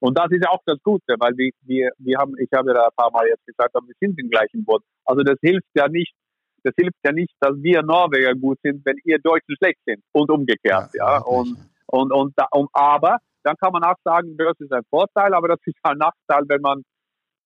[0.00, 2.84] und das ist ja auch das Gute, weil wir, wir, wir haben, ich habe ja
[2.84, 4.82] ein paar Mal jetzt gesagt, wir sind im gleichen Boot.
[5.04, 6.14] Also das hilft ja nicht,
[6.62, 10.30] das hilft ja nicht, dass wir Norweger gut sind, wenn ihr Deutschen schlecht sind und
[10.30, 11.18] umgekehrt, ja.
[11.18, 14.82] überhaupt Und, und, und, da, und, aber dann kann man auch sagen, das ist ein
[14.88, 16.82] Vorteil, aber das ist ein Nachteil, wenn man,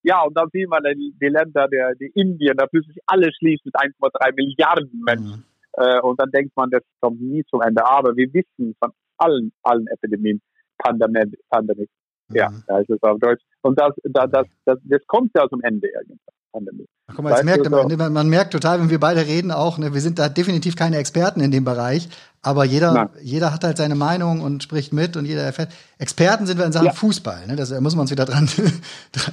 [0.04, 3.64] ja, und dann sieht man die, die Länder, der, die Indien, da plötzlich alle schließt
[3.66, 5.44] mit 1,3 Milliarden Menschen.
[5.78, 7.84] Äh, und dann denkt man, das kommt nie zum Ende.
[7.86, 10.40] Aber wir wissen von allen, allen Epidemien,
[10.78, 11.88] Pandemie, Pandemie.
[12.32, 12.62] Ja, Mhm.
[12.66, 13.42] da ist es auf Deutsch.
[13.62, 16.18] Und das, das, das, das, das kommt ja zum Ende irgendwann.
[16.52, 16.86] Pandemie.
[17.06, 20.00] Ach, guck mal, merkt man, man merkt total, wenn wir beide reden auch, ne, wir
[20.00, 22.08] sind da definitiv keine Experten in dem Bereich,
[22.48, 23.08] aber jeder, Nein.
[23.22, 25.70] jeder hat halt seine Meinung und spricht mit und jeder erfährt.
[25.98, 26.92] Experten sind wir in Sachen Ja.
[26.92, 27.56] Fußball, ne?
[27.56, 28.48] Das, da muss man uns wieder dran.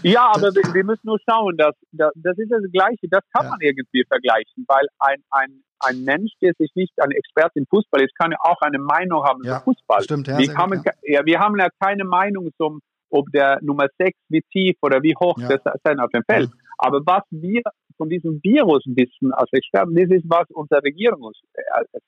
[0.04, 3.45] Ja, aber wir, wir müssen nur schauen, dass, dass das ist das Gleiche, das kann
[3.45, 3.51] Ja.
[3.51, 8.01] man irgendwie vergleichen, weil ein, ein, ein Mensch, der sich nicht ein Experte im Fußball
[8.04, 10.04] ist, kann ja auch eine Meinung haben Ja, über Fußball.
[10.04, 10.91] stimmt, ja, wir, haben, gut, ja.
[11.19, 15.15] ja, wir haben ja keine Meinung zum, ob der Nummer 6 wie tief oder wie
[15.15, 15.49] hoch Ja.
[15.58, 16.49] das sein auf dem Feld.
[16.78, 17.62] Aber was wir
[17.97, 21.62] von diesem Virus wissen als Experten, das ist, was unsere Regierung uns äh,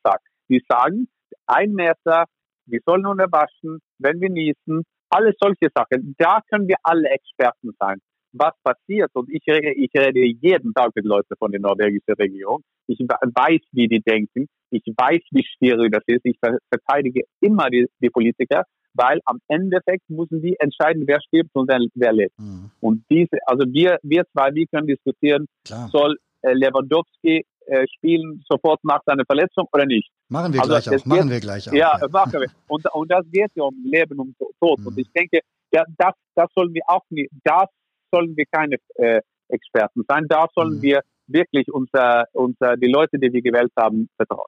[0.03, 0.25] sagt.
[0.49, 1.07] Die sagen,
[1.47, 2.25] ein Meter,
[2.65, 6.15] wir sollen nur waschen, wenn wir niesen, alles solche Sachen.
[6.17, 7.99] Da können wir alle Experten sein.
[8.33, 9.09] Was passiert?
[9.13, 12.61] Und ich rede, ich rede jeden Tag mit Leuten von der norwegischen Regierung.
[12.87, 14.47] Ich weiß, wie die denken.
[14.69, 16.25] Ich weiß, wie schwierig das ist.
[16.25, 21.51] Ich ver- verteidige immer die, die Politiker, weil am Endeffekt müssen die entscheiden, wer stirbt
[21.53, 22.37] und wer, wer lebt.
[22.37, 25.87] Mhm, Und diese, also wir, wir zwei, wir können diskutieren, klar.
[25.89, 30.09] soll äh, Lewandowski äh, spielen sofort nach seiner Verletzung oder nicht?
[30.29, 31.05] Machen wir Also, gleich auch.
[31.05, 31.73] Machen geht- wir gleich auch.
[31.73, 32.47] Ja, machen wir.
[32.67, 34.79] Und, und das geht ja um Leben und Tod.
[34.79, 34.87] Mhm.
[34.87, 35.39] Und ich denke,
[35.71, 37.65] ja, das, das sollen wir auch nicht, das
[38.13, 40.25] sollen wir keine äh, Experten sein.
[40.27, 40.81] Da sollen Mhm.
[40.81, 44.47] wir wirklich unser, unser, die Leute, die wir gewählt haben, vertrauen.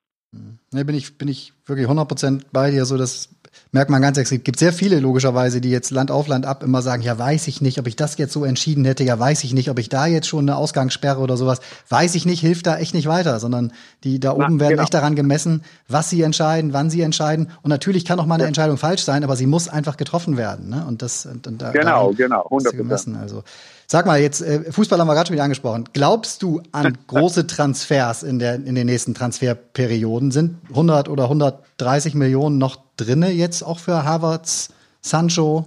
[0.71, 2.85] Ne, bin ich, bin ich wirklich 100% bei dir.
[2.85, 3.29] So, das
[3.71, 4.39] merkt man ganz extrem.
[4.39, 7.47] Es gibt sehr viele, logischerweise, die jetzt Land auf Land ab immer sagen, ja, weiß
[7.47, 9.03] ich nicht, ob ich das jetzt so entschieden hätte.
[9.03, 11.59] Ja, weiß ich nicht, ob ich da jetzt schon eine Ausgangssperre oder sowas.
[11.87, 13.71] Weiß ich nicht, hilft da echt nicht weiter, sondern
[14.03, 14.83] die da Na, oben werden genau.
[14.83, 17.49] echt daran gemessen, was sie entscheiden, wann sie entscheiden.
[17.61, 20.69] Und natürlich kann auch mal eine Entscheidung falsch sein, aber sie muss einfach getroffen werden.
[20.69, 20.85] Ne?
[20.87, 23.15] Und das, und, und da, Genau, genau, ist sie 100 gemessen.
[23.15, 23.43] Also,
[23.87, 25.85] sag mal, jetzt, äh, Fußball haben wir gerade schon wieder angesprochen.
[25.93, 30.31] Glaubst du an große Transfers in, der, in den nächsten Transferperioden?
[30.31, 35.65] Sind 100 oder 130 Millionen noch drinne jetzt auch für Havertz, Sancho?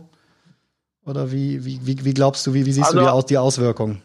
[1.05, 3.39] Oder wie, wie, wie, wie glaubst du, wie, wie siehst du Also- die, Aus, die
[3.39, 4.03] Auswirkungen?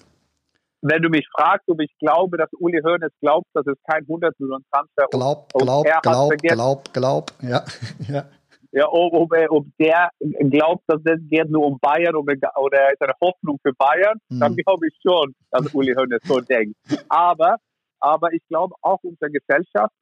[0.82, 4.40] Wenn du mich fragst, ob ich glaube, dass Uli Hoeneß glaubt, dass es kein 100
[4.40, 7.32] Millionen Transfer Glaub, und glaub, hat glaub, vergessen- glaub, glaub.
[7.42, 7.66] Ja,
[8.08, 8.26] ja.
[8.74, 10.10] Ja, ob, ob, ob der
[10.52, 14.18] glaubt, dass das geht nur um Bayern oder, oder er ist eine Hoffnung für Bayern,
[14.30, 14.40] Mhm.
[14.40, 16.76] dann glaube ich schon, dass Uli Hoeneß so denkt.
[17.10, 17.56] Aber,
[18.00, 19.94] aber ich glaube auch unsere Gesellschaft,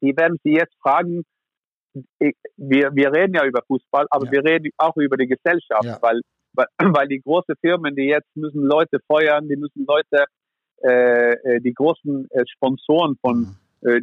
[0.00, 1.24] die werden sie jetzt fragen,
[2.56, 4.32] wir, wir reden ja über Fußball, aber Ja.
[4.32, 5.98] wir reden auch über die Gesellschaft, Ja.
[6.00, 6.20] weil,
[6.54, 10.24] weil, weil die großen Firmen, die jetzt müssen Leute feuern, die müssen Leute,
[10.82, 13.56] äh, äh, die großen äh, Sponsoren von Mhm.
[13.82, 14.00] äh,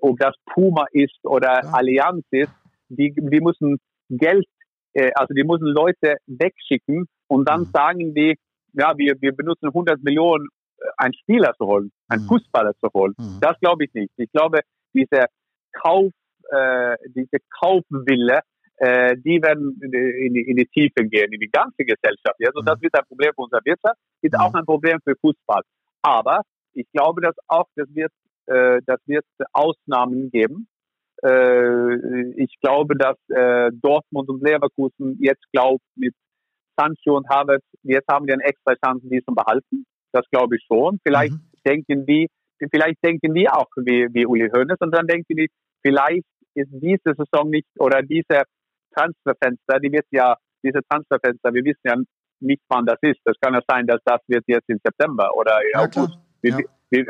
[0.00, 1.70] ob das Puma ist oder Ja.
[1.72, 2.52] Allianz ist,
[2.88, 4.46] die, die müssen Geld,
[4.94, 7.70] äh, also die müssen Leute wegschicken und dann Mhm.
[7.72, 8.36] sagen die,
[8.74, 12.28] ja, wir, wir benutzen 100 Millionen, äh, einen Spieler zu holen, einen Mhm.
[12.28, 13.14] Fußballer zu holen.
[13.40, 14.12] Das glaube ich nicht.
[14.16, 14.60] Ich glaube,
[14.94, 15.26] diese
[15.72, 16.12] Kauf,
[16.50, 18.40] äh, diese Kaufwille,
[18.78, 22.36] äh, die werden in die, in, die, in die Tiefe gehen, in die ganze Gesellschaft.
[22.44, 24.40] Also das wird ein Problem für unsere Wirtschaft, ist Mhm.
[24.40, 25.62] auch ein Problem für Fußball.
[26.02, 26.42] Aber
[26.74, 28.12] ich glaube, dass auch, das wird,
[28.46, 30.68] äh, das wird Ausnahmen geben.
[31.22, 36.14] Äh, ich glaube, dass äh, Dortmund und Leverkusen jetzt glaubt mit
[36.78, 39.86] Sancho und Havertz, jetzt haben wir eine extra Chance, die zu behalten.
[40.12, 41.00] Das glaube ich schon.
[41.02, 41.40] Vielleicht Mhm.
[41.66, 42.28] denken die,
[42.70, 45.48] vielleicht denken die auch wie, wie Uli Hoeneß und dann denken die,
[45.82, 48.42] vielleicht ist diese Saison nicht oder diese
[48.94, 51.96] Transferfenster, die wird ja, diese Transferfenster, wir wissen ja
[52.40, 53.20] nicht, wann das ist.
[53.24, 55.80] Das kann ja sein, dass das wird jetzt im September oder im Ja.
[55.84, 56.58] August Ja.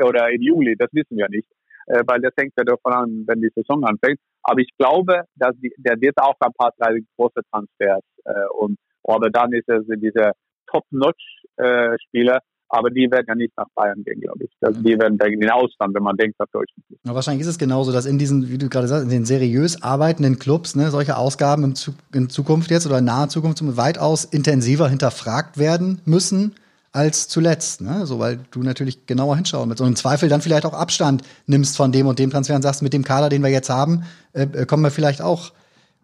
[0.05, 1.47] oder im Juli, das wissen wir nicht,
[1.87, 4.19] äh, weil das hängt ja davon an, wenn die Saison anfängt.
[4.43, 8.77] Aber ich glaube, dass die, der wird auch ein paar drei große Transfers äh, und
[9.03, 10.33] aber dann ist es diese
[10.69, 14.51] Top-Notch-Spieler, aber die werden ja nicht nach Bayern gehen, glaube ich.
[14.59, 16.83] Das, die werden in den Ausland, wenn man denkt nach Deutschland.
[17.03, 19.81] Na, wahrscheinlich ist es genauso, dass in diesen, wie du gerade sagst, in den seriös
[19.83, 21.73] arbeitenden Clubs ne, solche Ausgaben im
[22.13, 26.53] in Zukunft jetzt oder in naher Zukunft weitaus intensiver hinterfragt werden müssen
[26.91, 27.81] als zuletzt.
[27.81, 28.05] Ne?
[28.05, 31.77] So, weil du natürlich genauer hinschauen mit so einem Zweifel dann vielleicht auch Abstand nimmst
[31.77, 34.03] von dem und dem Transfer und sagst, mit dem Kader, den wir jetzt haben,
[34.33, 35.51] äh, äh, kommen wir vielleicht auch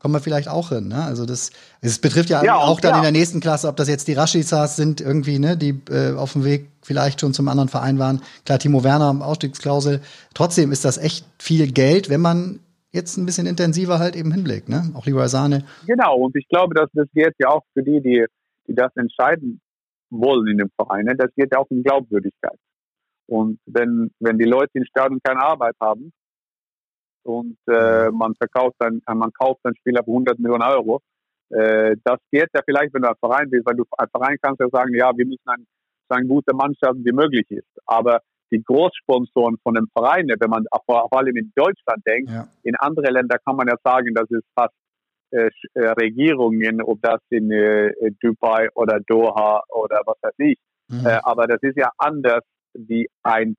[0.03, 0.89] kommen wir vielleicht auch hin.
[0.89, 1.01] Ne?
[1.01, 1.49] Also das,
[1.79, 2.97] es betrifft ja, ja auch dann ja.
[2.97, 6.33] in der nächsten Klasse, ob das jetzt die Rashizas sind, irgendwie, ne, die äh, auf
[6.33, 8.21] dem Weg vielleicht schon zum anderen Verein waren.
[8.45, 10.01] Klar, Timo Werner, Ausstiegsklausel.
[10.33, 12.59] Trotzdem ist das echt viel Geld, wenn man
[12.91, 14.91] jetzt ein bisschen intensiver halt eben hinblickt, ne?
[14.93, 15.63] Auch Leroy Sahne.
[15.87, 18.25] Genau, und ich glaube, dass das geht ja auch für die, die,
[18.67, 19.61] die das entscheiden
[20.09, 21.15] wollen in dem Verein, ne?
[21.15, 22.59] das geht ja auch um Glaubwürdigkeit.
[23.25, 26.11] Und wenn, wenn die Leute in Stadion keine Arbeit haben,
[27.23, 31.01] und äh, man verkauft dann, äh, man kauft dann Spieler für 100 Millionen Euro.
[31.49, 34.59] Äh, das geht ja vielleicht, wenn du ein Verein bist, weil du ein Verein kannst
[34.59, 35.65] ja sagen, ja, wir müssen ein,
[36.09, 37.67] so eine gute Mannschaft wie möglich ist.
[37.85, 38.21] Aber
[38.51, 42.47] die Großsponsoren von den Vereinen, wenn man vor allem in Deutschland denkt, ja.
[42.63, 44.73] in andere Länder kann man ja sagen, das ist fast
[45.31, 50.57] äh, äh Regierungen, ob das in äh, Dubai oder Doha oder was weiß ich.
[50.89, 51.05] Mhm.
[51.05, 52.43] Äh, aber das ist ja anders
[52.73, 53.55] wie ein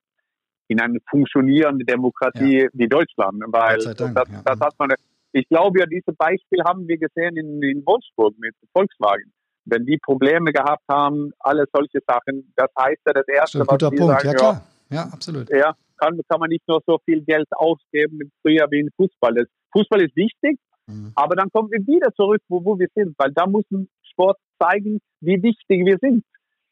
[0.68, 2.68] in eine funktionierende Demokratie ja.
[2.72, 3.42] wie Deutschland.
[3.48, 4.42] Weil Dank, das, ja.
[4.44, 4.90] das hat man,
[5.32, 9.32] ich glaube ja, dieses Beispiel haben wir gesehen in, in Wolfsburg mit Volkswagen.
[9.66, 13.78] Wenn die Probleme gehabt haben, alle solche Sachen, das heißt ja das Erste, das was
[13.78, 13.98] die Punkt.
[13.98, 14.62] sagen, ja, klar.
[14.90, 15.50] ja, absolut.
[15.50, 19.34] Ja, kann, kann man nicht nur so viel Geld ausgeben früher wie in Fußball.
[19.34, 21.12] Das, Fußball ist wichtig, mhm.
[21.14, 24.38] aber dann kommen wir wieder zurück, wo, wo wir sind, weil da muss ein Sport
[24.62, 26.24] zeigen, wie wichtig wir sind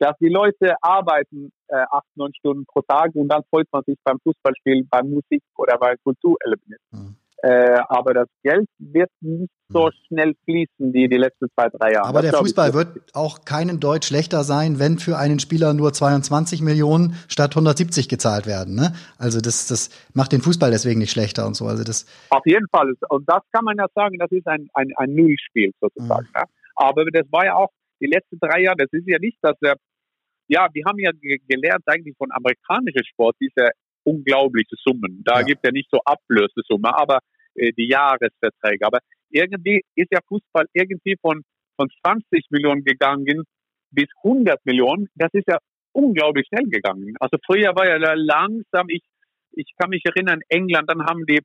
[0.02, 3.96] dass die Leute arbeiten äh, acht, neun Stunden pro Tag und dann freut man sich
[4.02, 6.76] beim Fußballspiel, beim Musik oder bei Kulturelementen.
[6.90, 7.16] Mhm.
[7.44, 9.90] Äh, aber das Geld wird nicht so mhm.
[10.06, 12.08] schnell fließen wie die letzten zwei, drei Jahre.
[12.08, 15.92] Aber das der Fußball wird auch keinen Deut schlechter sein, wenn für einen Spieler nur
[15.92, 18.74] 22 Millionen statt 170 gezahlt werden.
[18.74, 18.92] Ne?
[19.18, 21.66] Also das, das macht den Fußball deswegen nicht schlechter und so.
[21.66, 22.92] Also das Auf jeden Fall.
[23.08, 26.26] Und das kann man ja sagen, das ist ein, ein, ein Nullspiel sozusagen.
[26.26, 26.40] Mhm.
[26.40, 26.44] Ne?
[26.74, 29.76] Aber das war ja auch die letzten drei Jahre, das ist ja nicht, dass der
[30.52, 31.10] ja, wir haben ja
[31.48, 33.70] gelernt eigentlich von amerikanischem Sport diese
[34.04, 35.22] unglaubliche Summen.
[35.24, 35.46] Da ja.
[35.46, 37.20] gibt es ja nicht so Ablösesumme, aber
[37.54, 38.84] äh, die Jahresverträge.
[38.84, 38.98] Aber
[39.30, 41.42] irgendwie ist ja Fußball irgendwie von,
[41.76, 43.44] von 20 Millionen gegangen
[43.90, 45.08] bis 100 Millionen.
[45.14, 45.58] Das ist ja
[45.92, 47.14] unglaublich schnell gegangen.
[47.18, 49.02] Also früher war ja langsam, ich,
[49.52, 51.40] ich kann mich erinnern, England, dann haben die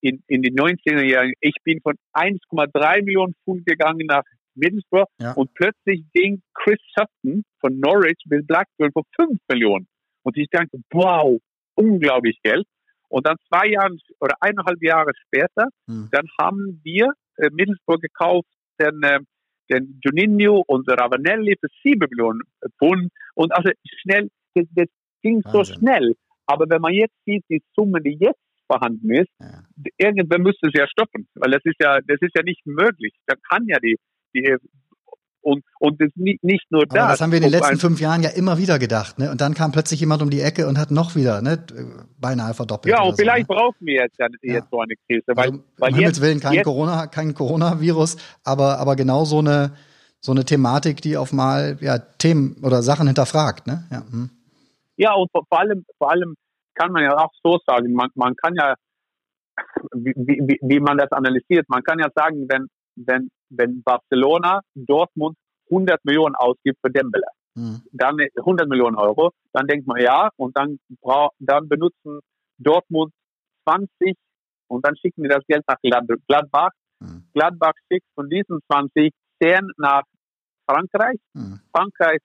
[0.00, 4.22] in, in den 19er Jahren, ich bin von 1,3 Millionen Pfund gegangen nach
[4.54, 5.32] Middlesbrough ja.
[5.32, 9.86] und plötzlich ging Chris Sutton von Norwich bis Blackburn für 5 Millionen.
[10.22, 11.38] Und ich dachte, wow,
[11.74, 12.66] unglaublich Geld.
[13.08, 16.08] Und dann zwei Jahre oder eineinhalb Jahre später, hm.
[16.12, 18.48] dann haben wir äh, Middlesbrough gekauft,
[18.80, 19.20] den, äh,
[19.70, 22.42] den Juninho und Ravanelli für 7 Millionen
[22.78, 23.10] Pfund.
[23.34, 23.70] Und also
[24.02, 24.86] schnell, das, das
[25.22, 25.52] ging Wahnsinn.
[25.52, 26.14] so schnell.
[26.46, 29.62] Aber wenn man jetzt sieht, die Summe, die jetzt vorhanden ist, ja.
[29.98, 33.12] irgendwer müsste es ja stoppen, weil das ist ja, das ist ja nicht möglich.
[33.26, 33.96] Da kann ja die
[34.34, 34.56] die,
[35.42, 37.12] und, und das nicht, nicht nur das.
[37.12, 39.30] das haben wir in den letzten fünf Jahren ja immer wieder gedacht, ne?
[39.30, 41.64] Und dann kam plötzlich jemand um die Ecke und hat noch wieder, ne,
[42.18, 42.94] beinahe verdoppelt.
[42.94, 43.60] Ja, und vielleicht so, ne?
[43.60, 46.62] brauchen wir jetzt, ja, jetzt so eine Krise, weil, also, weil um Himmels Willen kein
[46.62, 49.72] Corona, kein Coronavirus, aber, aber genau so eine,
[50.20, 53.84] so eine Thematik, die auf mal, ja, Themen oder Sachen hinterfragt, ne?
[53.90, 54.30] Ja, hm.
[54.96, 56.34] ja und vor allem, vor allem
[56.74, 58.74] kann man ja auch so sagen, man, man kann ja,
[59.94, 62.66] wie, wie, wie man das analysiert, man kann ja sagen, wenn,
[63.06, 65.36] wenn wenn Barcelona Dortmund
[65.70, 67.82] 100 Millionen ausgibt für Dembele, mhm.
[67.92, 70.78] dann 100 Millionen Euro, dann denkt man ja und dann
[71.38, 72.20] dann benutzen
[72.58, 73.12] Dortmund
[73.64, 74.16] 20
[74.68, 75.76] und dann schicken die das Geld nach
[76.28, 76.70] Gladbach.
[77.00, 77.24] Mhm.
[77.32, 80.02] Gladbach schickt von diesen 20 10 nach
[80.68, 81.18] Frankreich.
[81.34, 81.60] Mhm.
[81.74, 82.20] Frankreich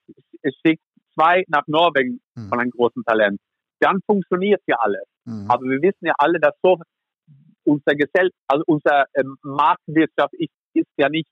[0.64, 0.82] schickt
[1.14, 2.48] zwei nach Norwegen mhm.
[2.48, 3.40] von einem großen Talent.
[3.80, 5.04] Dann funktioniert ja alles.
[5.24, 5.50] Mhm.
[5.50, 6.78] Aber wir wissen ja alle, dass so
[7.64, 11.28] unser Gesell, also unser ähm, Marktwirtschaft ist ist ja nicht,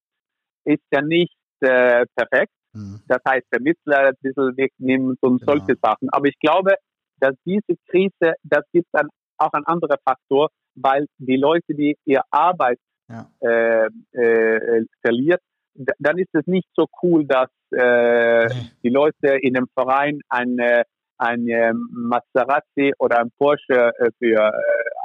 [0.65, 2.53] ist ja nicht äh, perfekt.
[2.73, 3.01] Mhm.
[3.07, 5.53] Das heißt, der Mittler ein bisschen wegnimmt und genau.
[5.53, 6.09] solche Sachen.
[6.11, 6.75] Aber ich glaube,
[7.19, 12.23] dass diese Krise, das gibt dann auch ein anderer Faktor, weil die Leute, die ihre
[12.31, 12.79] Arbeit
[13.09, 13.29] ja.
[13.41, 15.41] äh, äh, verliert,
[15.75, 18.71] dann ist es nicht so cool, dass äh, nee.
[18.83, 20.85] die Leute in einem Verein eine,
[21.19, 24.53] eine Maserati oder ein Porsche äh, für äh,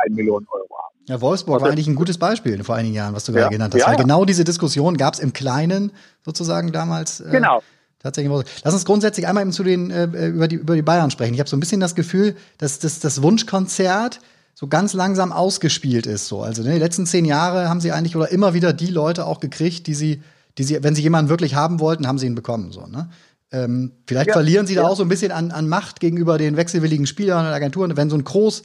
[0.03, 0.88] eine Million Euro haben.
[1.09, 3.53] Ja, Wolfsburg also, war eigentlich ein gutes Beispiel vor einigen Jahren, was du ja, gerade
[3.53, 3.81] genannt hast.
[3.81, 5.91] Ja, weil genau diese Diskussion gab es im Kleinen
[6.23, 7.19] sozusagen damals.
[7.19, 7.63] Äh, genau.
[7.97, 8.31] Tatsächlich.
[8.63, 11.33] Lass uns grundsätzlich einmal eben zu den äh, über die über die Bayern sprechen.
[11.33, 14.21] Ich habe so ein bisschen das Gefühl, dass das, das Wunschkonzert
[14.53, 16.27] so ganz langsam ausgespielt ist.
[16.27, 19.25] So, also ne, die letzten zehn Jahre haben sie eigentlich oder immer wieder die Leute
[19.25, 20.21] auch gekriegt, die sie,
[20.57, 22.71] die sie, wenn sie jemanden wirklich haben wollten, haben sie ihn bekommen.
[22.71, 23.09] So, ne?
[23.51, 26.55] Ähm, vielleicht ja, verlieren sie da auch so ein bisschen an, an Macht gegenüber den
[26.55, 27.97] wechselwilligen Spielern und Agenturen.
[27.97, 28.61] Wenn so ein Groß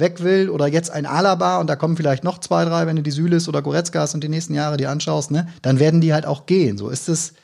[0.00, 3.02] weg will oder jetzt ein Alaba und da kommen vielleicht noch zwei, drei, wenn du
[3.02, 6.26] die Süles oder Goretzkas und die nächsten Jahre die anschaust, ne, dann werden die halt
[6.26, 6.78] auch gehen.
[6.78, 7.34] So ist das,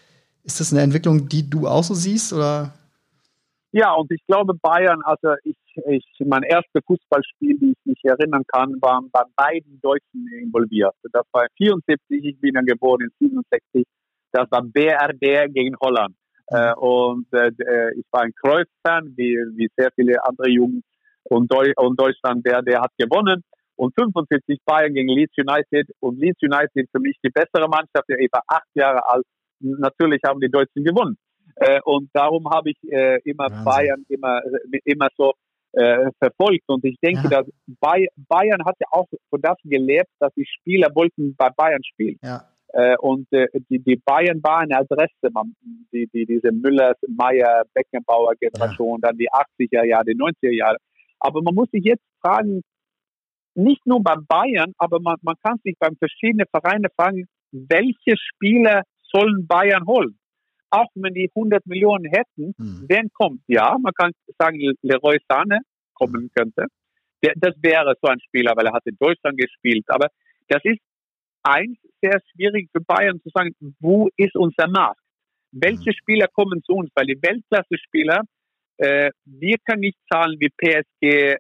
[0.45, 2.73] ist das eine Entwicklung, die du auch so siehst oder?
[3.73, 5.57] Ja, und ich glaube Bayern, also ich,
[5.89, 10.95] ich, mein erstes Fußballspiel, wie ich mich erinnern kann, war bei beiden Deutschen involviert.
[11.13, 13.85] Das war 74, ich bin dann geboren in 67.
[14.33, 16.17] Das war BRD gegen Holland.
[16.49, 20.85] Äh, und äh, äh, ich war ein Kreuzfan, wie, wie sehr viele andere Jugend.
[21.29, 23.43] Und, Deu und Deutschland, der, der hat gewonnen.
[23.77, 25.89] Und 75 Bayern gegen Leeds United.
[26.01, 29.25] Und Leeds United für mich die bessere Mannschaft, der etwa acht Jahre alt.
[29.61, 31.17] Natürlich haben die Deutschen gewonnen.
[31.57, 33.65] Äh, und darum habe ich äh, immer Wahnsinn.
[33.65, 34.41] Bayern immer,
[34.85, 35.33] immer so
[35.73, 36.65] äh, verfolgt.
[36.69, 37.43] Und ich denke, ja.
[37.43, 37.47] dass
[38.29, 42.19] Bayern hat ja auch von das gelebt, dass die Spieler wollten bei Bayern spielen.
[42.23, 42.43] Ja.
[42.73, 45.55] Äh, und äh, die, die Bayern waren eine Adresse, man,
[45.93, 49.09] die, die, diese Müller, Meyer, Beckenbauer Generation, ja.
[49.09, 50.77] dann die 80er Jahre, die 90er Jahre.
[51.27, 52.63] Aber man muss sich jetzt fragen,
[53.55, 58.83] nicht nur bei Bayern, aber man, man kann sich bei verschiedenen Vereinen fragen, welche Spieler
[59.03, 60.19] sollen Bayern holen?
[60.71, 62.85] Auch wenn die 100 Millionen hätten, hm.
[62.89, 63.41] wer kommt?
[63.49, 65.61] Ja, man kann sagen, Leroy Sahne
[65.95, 66.67] kommen könnte.
[67.25, 69.85] Der, das wäre so ein Spieler, weil er hat in Deutschland gespielt.
[69.89, 70.09] Aber
[70.49, 70.81] das ist
[71.43, 75.01] eins sehr schwierig für Bayern zu sagen, wo ist unser Markt?
[75.51, 75.97] Welche hm.
[75.99, 76.91] Spieler kommen zu uns?
[76.95, 78.23] Weil die Weltklasse-Spieler,
[78.79, 81.37] wir können nicht zahlen wie PSG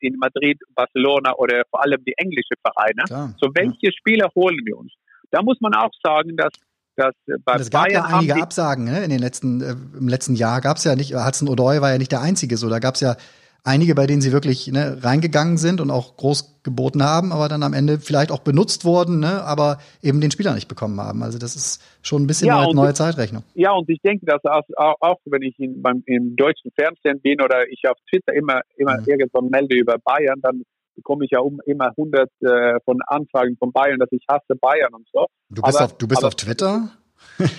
[0.00, 3.02] in Madrid, Barcelona oder vor allem die englischen Vereine.
[3.06, 3.92] Klar, so welche ja.
[3.92, 4.92] Spieler holen wir uns?
[5.30, 6.52] Da muss man auch sagen, dass
[6.98, 7.14] dass
[7.44, 9.04] bei es gab Bayern ja einige Absagen ne?
[9.04, 11.98] in den letzten äh, im letzten Jahr gab es ja nicht Hudson Odoi war ja
[11.98, 13.16] nicht der einzige so da gab es ja
[13.64, 17.62] einige bei denen sie wirklich ne, reingegangen sind und auch groß geboten haben aber dann
[17.62, 21.38] am Ende vielleicht auch benutzt wurden ne, aber eben den Spieler nicht bekommen haben also
[21.38, 24.62] das ist schon ein bisschen ja, neue, neue Zeitrechnung ja und ich denke dass auch,
[25.00, 28.98] auch wenn ich in, beim im deutschen Fernsehen bin oder ich auf Twitter immer immer
[29.00, 29.06] mhm.
[29.06, 30.62] irgendwann melde über Bayern dann
[30.98, 34.92] bekomme ich ja um, immer 100 äh, von Anfragen von Bayern, dass ich hasse Bayern
[34.92, 35.26] und so.
[35.48, 36.90] Du bist, aber, auf, du bist aber, auf Twitter?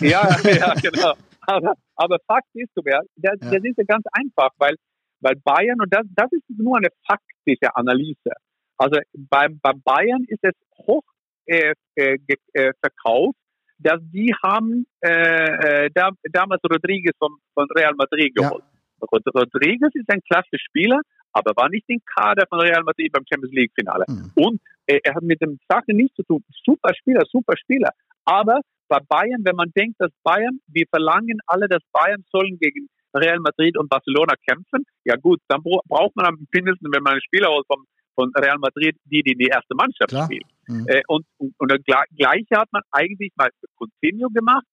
[0.01, 1.13] ja, ja, genau.
[1.47, 2.85] Aber, aber Fakt ist, das,
[3.15, 3.31] ja.
[3.39, 4.75] das ist ja ganz einfach, weil,
[5.21, 8.31] weil Bayern, und das, das ist nur eine faktische Analyse.
[8.77, 11.03] Also beim, bei Bayern ist es hoch
[11.45, 12.17] äh, äh,
[12.53, 13.37] äh, verkauft,
[13.79, 18.63] dass die haben äh, äh, da, damals Rodriguez von, von Real Madrid geholt.
[18.63, 19.07] Ja.
[19.33, 20.99] Rodriguez ist ein klasse Spieler,
[21.31, 24.05] aber war nicht im Kader von Real Madrid beim Champions League Finale.
[24.07, 24.31] Mhm.
[24.35, 26.43] Und äh, er hat mit dem Sache nichts zu tun.
[26.65, 27.91] Super Spieler, super Spieler.
[28.25, 28.59] Aber
[28.89, 33.39] bei Bayern, wenn man denkt, dass Bayern, wir verlangen alle, dass Bayern sollen gegen Real
[33.39, 37.49] Madrid und Barcelona kämpfen, ja gut, dann braucht man am mindestens, wenn man einen Spieler
[37.49, 37.83] holt von,
[38.15, 40.25] von Real Madrid, die, die die erste Mannschaft Klar.
[40.25, 40.47] spielen.
[40.67, 40.85] Mhm.
[40.87, 44.65] Äh, und, und, und das Gleiche hat man eigentlich mal für Coutinho gemacht.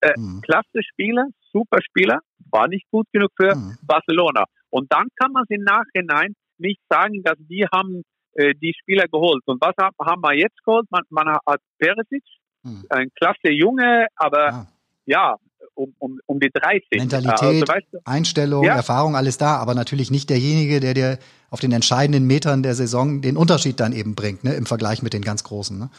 [0.00, 0.40] Äh, mhm.
[0.42, 2.20] Klasse Spieler, super Spieler,
[2.50, 3.76] war nicht gut genug für mhm.
[3.82, 4.44] Barcelona.
[4.70, 8.02] Und dann kann man im Nachhinein nicht sagen, dass die haben
[8.34, 9.42] äh, die Spieler geholt.
[9.46, 10.86] Und was haben wir jetzt geholt?
[10.90, 12.24] Man, man hat Perisic,
[12.64, 12.84] hm.
[12.88, 14.66] ein klasse Junge, aber ah.
[15.04, 15.36] ja,
[15.74, 16.88] um, um, um die 30.
[16.92, 18.76] Mentalität, also, weißt du, Einstellung, ja.
[18.76, 21.18] Erfahrung, alles da, aber natürlich nicht derjenige, der dir
[21.50, 25.12] auf den entscheidenden Metern der Saison den Unterschied dann eben bringt, ne, im Vergleich mit
[25.12, 25.78] den ganz Großen.
[25.78, 25.90] Ne?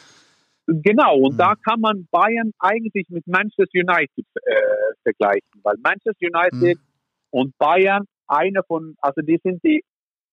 [0.66, 1.38] Genau, und mhm.
[1.38, 4.54] da kann man Bayern eigentlich mit Manchester United äh,
[5.02, 6.84] vergleichen, weil Manchester United mhm.
[7.30, 9.84] und Bayern eine von, also die sind die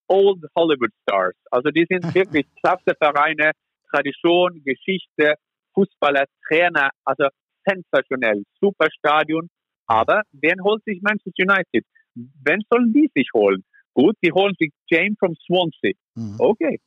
[0.07, 1.35] Old Hollywood Stars.
[1.51, 3.51] Also die sind wirklich klasse Vereine,
[3.89, 5.35] Tradition, Geschichte,
[5.73, 7.27] Fußballer, Trainer, also
[7.65, 9.49] sensationell, super Stadion.
[9.87, 11.85] Aber wer holt sich Manchester United?
[12.15, 13.63] Wen sollen die sich holen?
[13.93, 15.93] Gut, die holen sich James from Swansea.
[16.15, 16.35] Mhm.
[16.39, 16.79] Okay.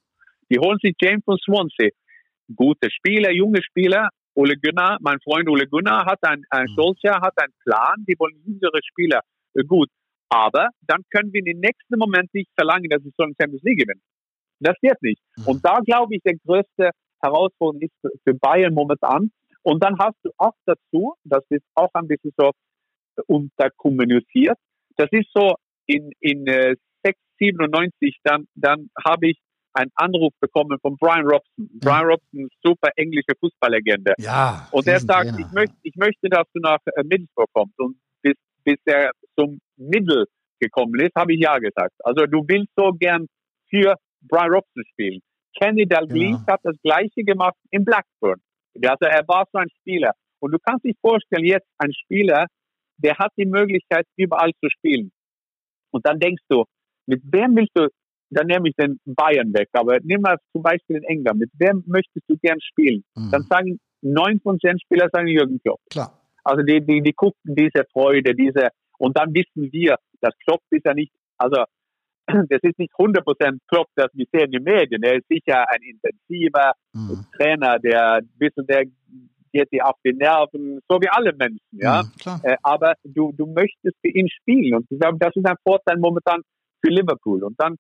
[0.51, 1.91] Die holen sich James from Swansea.
[2.55, 4.09] Gute Spieler, junge Spieler.
[4.37, 6.75] Ole Gunnar, mein Freund Ole Gunnar hat ein, ein mhm.
[6.75, 9.21] Solskjaer hat einen Plan, die wollen jüngere Spieler.
[9.69, 9.89] Gut,
[10.29, 13.63] aber dann können wir in den nächsten Moment nicht verlangen, dass sie so ein Champions
[13.63, 14.03] League gewinnen.
[14.59, 15.23] Das geht nicht.
[15.37, 15.47] Mhm.
[15.47, 16.91] Und da glaube ich, der größte
[17.23, 17.95] Herausforderung ist
[18.25, 19.31] für Bayern momentan.
[19.65, 22.53] Und dann hast du auch dazu, das ist auch ein bisschen so
[23.27, 24.59] unterkommunisiert,
[24.97, 25.55] das ist so
[25.87, 29.39] in, in äh, 697, dann, dann habe ich
[29.73, 31.65] einen Anruf bekommen von Brian Robson.
[31.65, 31.81] Mhm.
[31.81, 34.15] Brian Robson, super englische Fußballlegende.
[34.19, 34.69] Ja.
[34.71, 37.79] Und er sagt, ich möchte, ich möchte, dass du nach äh, Middlesbrough kommst.
[37.79, 38.35] Und bis,
[38.65, 40.27] bis er zum Middle
[40.61, 41.95] gekommen ist, habe ich ja gesagt.
[42.05, 43.27] Also du willst so gern
[43.69, 45.21] für Brian Robson spielen.
[45.59, 46.55] Kenny Dalglish ja.
[46.55, 48.41] hat das Gleiche gemacht in Blackburn.
[48.83, 50.13] Also er war so ein Spieler.
[50.41, 52.47] Und du kannst dich vorstellen, jetzt ein Spieler,
[52.99, 55.11] der hat die Möglichkeit, überall zu spielen.
[55.91, 56.65] Und dann denkst du,
[57.07, 57.89] mit wem willst du,
[58.31, 61.85] dann nehme ich den Bayern weg, aber nimm mal zum Beispiel in England, mit wem
[61.87, 63.05] möchtest du gern spielen?
[63.15, 63.31] Mhm.
[63.31, 65.81] Dann sagen neun von zehn Spieler sagen Jürgen Klopp.
[65.91, 66.21] Klar.
[66.43, 68.69] Also die, die, die gucken diese Freude, diese,
[68.99, 71.65] und dann wissen wir, dass Klopp ist ja nicht, also
[72.27, 75.03] das ist nicht 100% Klopp, das wir sehen in den Medien.
[75.03, 77.27] Er ist sicher ein intensiver mhm.
[77.37, 78.85] Trainer, der ein bisschen, der
[79.53, 82.03] geht dir auf die Nerven, so wie alle Menschen, ja.
[82.03, 84.75] Mhm, äh, aber du, du möchtest für ihn spielen.
[84.75, 86.43] Und ich glaube, das ist ein Vorteil momentan
[86.85, 87.45] für Liverpool.
[87.45, 87.77] Und dann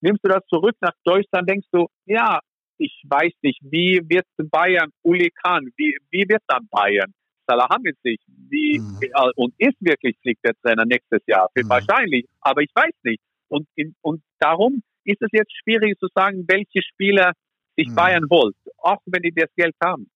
[0.00, 2.40] nimmst du das zurück nach Deutschland, denkst du, ja,
[2.76, 7.12] ich weiß nicht, wie wird Bayern Uli Kahn, wie, wie wird dann Bayern?
[7.46, 8.98] Salahamidzic, wie, mhm.
[9.36, 11.48] Und ist wirklich Flick der Trainer nächstes Jahr?
[11.54, 11.68] Mhm.
[11.68, 13.20] Wahrscheinlich, aber ich weiß nicht.
[13.54, 13.68] Und,
[14.02, 17.32] und darum ist es jetzt schwierig zu sagen, welche Spieler
[17.76, 17.94] sich mhm.
[17.94, 20.08] Bayern holt, auch wenn die das Geld haben.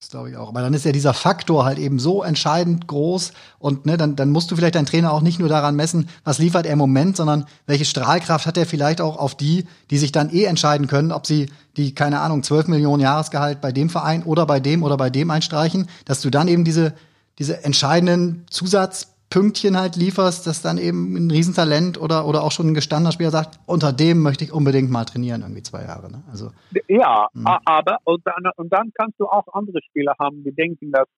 [0.00, 0.50] Das glaube ich auch.
[0.50, 4.30] Aber dann ist ja dieser Faktor halt eben so entscheidend groß und ne, dann, dann
[4.30, 7.16] musst du vielleicht deinen Trainer auch nicht nur daran messen, was liefert er im Moment,
[7.16, 11.12] sondern welche Strahlkraft hat er vielleicht auch auf die, die sich dann eh entscheiden können,
[11.12, 14.98] ob sie die, keine Ahnung, 12 Millionen Jahresgehalt bei dem Verein oder bei dem oder
[14.98, 16.94] bei dem einstreichen, dass du dann eben diese,
[17.38, 22.68] diese entscheidenden Zusatz Pünktchen halt lieferst, dass dann eben ein Riesentalent oder, oder auch schon
[22.68, 26.10] ein gestandener Spieler sagt, unter dem möchte ich unbedingt mal trainieren, irgendwie zwei Jahre.
[26.10, 26.22] Ne?
[26.30, 26.50] Also,
[26.88, 27.60] ja, mh.
[27.64, 31.08] aber und dann, und dann kannst du auch andere Spieler haben, die denken, dass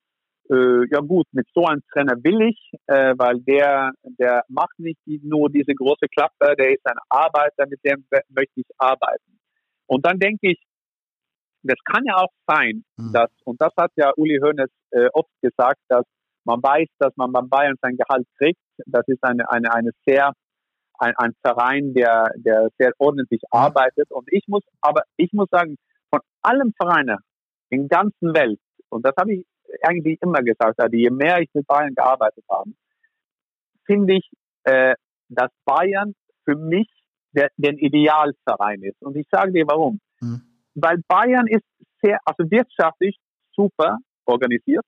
[0.51, 5.01] äh, ja gut, mit so einem Trainer will ich, äh, weil der, der macht nicht
[5.07, 9.39] nur diese große Klappe, der ist ein Arbeiter, mit dem möchte ich arbeiten.
[9.87, 10.63] Und dann denke ich,
[11.63, 13.13] das kann ja auch sein, mhm.
[13.13, 16.05] dass, und das hat ja Uli Hoeneß äh, oft gesagt, dass
[16.45, 18.61] man weiß, dass man beim Bayern sein Gehalt kriegt.
[18.87, 20.33] Das ist eine, eine, eine sehr,
[20.99, 24.11] ein, ein Verein, der, der sehr ordentlich arbeitet.
[24.11, 25.77] Und ich muss, aber ich muss sagen,
[26.11, 27.19] von allen Vereinen
[27.71, 29.47] in der ganzen Welt, und das habe ich
[29.83, 32.71] eigentlich immer gesagt, also je mehr ich mit Bayern gearbeitet habe,
[33.85, 34.31] finde ich,
[34.65, 34.95] äh,
[35.29, 36.15] dass Bayern
[36.45, 36.89] für mich
[37.33, 39.01] der, der Idealverein ist.
[39.03, 40.01] Und ich sage dir warum.
[40.21, 40.43] Mhm.
[40.75, 41.65] Weil Bayern ist
[42.03, 43.19] sehr, also wirtschaftlich
[43.55, 44.85] super organisiert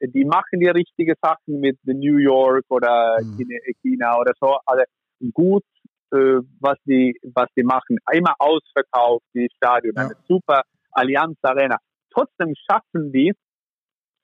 [0.00, 3.46] die machen die richtige Sachen mit New York oder mhm.
[3.82, 4.58] China oder so.
[4.66, 4.84] Also
[5.32, 5.64] gut,
[6.12, 7.98] äh, was die was die machen.
[8.12, 10.02] Immer ausverkauft die Stadion, ja.
[10.02, 11.76] eine super Allianz Arena.
[12.12, 13.32] Trotzdem schaffen die,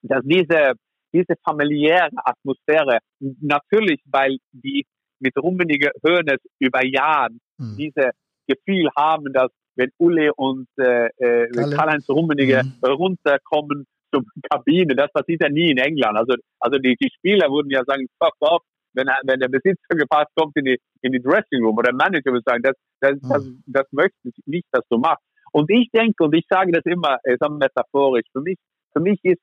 [0.01, 0.73] dass diese
[1.13, 4.85] diese familiäre Atmosphäre natürlich, weil die
[5.19, 7.75] mit Rummenigge Höhnes über Jahre mhm.
[7.77, 8.11] diese
[8.47, 12.85] Gefühl haben, dass wenn Ulle und äh, äh, Karl-Heinz Rummenigge mhm.
[12.85, 14.95] runterkommen zur Kabine.
[14.95, 16.17] Das passiert ja nie in England.
[16.17, 18.61] Also, also die, die Spieler würden ja sagen, fuck off,
[18.93, 22.31] wenn, wenn der Besitzer gepasst kommt in die, in die Dressing Room oder der Manager
[22.31, 23.63] würde sagen, das, das, das, hm.
[23.65, 25.23] das möchte ich nicht, dass du machst.
[25.51, 28.57] Und ich denke, und ich sage das immer, äh, metaphorisch, für mich,
[28.91, 29.41] für mich ist,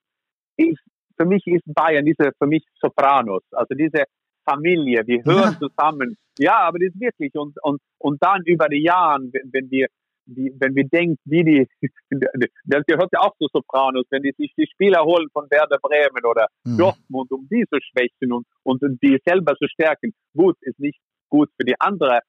[0.57, 0.77] ich,
[1.17, 4.05] für mich ist Bayern diese, für mich Sopranos, also diese
[4.45, 5.69] Familie, wir hören ja.
[5.69, 6.17] zusammen.
[6.39, 9.87] Ja, aber das ist wirklich, und, und, und dann über die Jahre, wenn, wenn wir,
[10.35, 11.69] die, wenn wir denken, wie die,
[12.65, 16.25] das gehört ja auch zu Sopranos, wenn die sich die Spieler holen von Werder Bremen
[16.25, 16.79] oder mhm.
[16.79, 20.13] Dortmund, um die zu schwächen und, und die selber zu stärken.
[20.37, 22.21] Gut, ist nicht gut für die anderen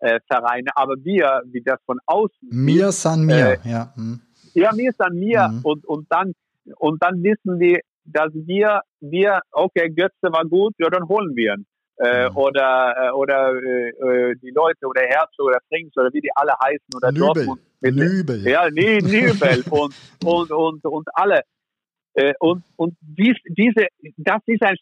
[0.00, 2.48] äh, Vereine, aber wir, wie das von außen.
[2.50, 3.92] Mir san mir, äh, ja.
[3.96, 4.20] Mhm.
[4.54, 5.60] Ja, mir san mir mhm.
[5.62, 6.32] und, und dann,
[6.76, 11.54] und dann wissen die, dass wir, wir, okay, Götze war gut, ja, dann holen wir
[11.54, 11.66] ihn
[11.98, 12.36] äh, mhm.
[12.36, 16.52] oder äh, oder äh, äh, die Leute oder Herzog oder Frings oder wie die alle
[16.64, 17.26] heißen oder Nübel.
[17.26, 18.46] Dortmund mit Nübel.
[18.46, 19.94] ja nee Nübel und
[20.24, 21.42] und und und alle
[22.14, 24.76] äh, und und dies, diese das ist ein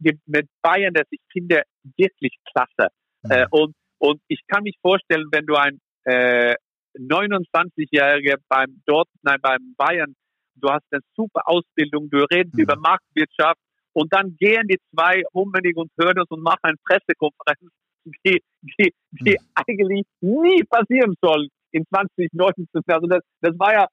[0.00, 1.62] die mit Bayern das ich finde
[1.96, 2.90] wirklich klasse
[3.22, 3.30] mhm.
[3.30, 6.54] äh, und und ich kann mich vorstellen wenn du ein äh,
[6.98, 10.14] 29-Jähriger beim dort nein beim Bayern
[10.56, 12.62] du hast eine super Ausbildung du redest mhm.
[12.62, 13.60] über Marktwirtschaft
[13.94, 17.72] und dann gehen die zwei Hummenig und Hörners und machen eine Pressekonferenz,
[18.04, 19.46] die, die, die hm.
[19.54, 22.66] eigentlich nie passieren soll in 2019.
[22.86, 23.86] Also das, das war ja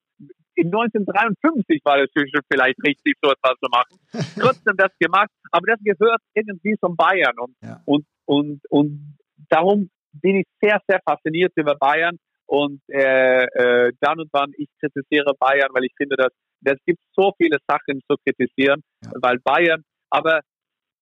[0.56, 2.10] in 1953 war das
[2.52, 3.97] vielleicht richtig, so etwas zu machen.
[4.39, 7.82] Trotzdem das gemacht, aber das gehört irgendwie zum Bayern und, ja.
[7.86, 9.18] und, und, und
[9.49, 14.68] darum bin ich sehr, sehr fasziniert über Bayern und äh, äh, dann und wann ich
[14.80, 16.34] kritisiere Bayern, weil ich finde, dass
[16.64, 19.12] es gibt so viele Sachen zu kritisieren, ja.
[19.22, 20.41] weil Bayern aber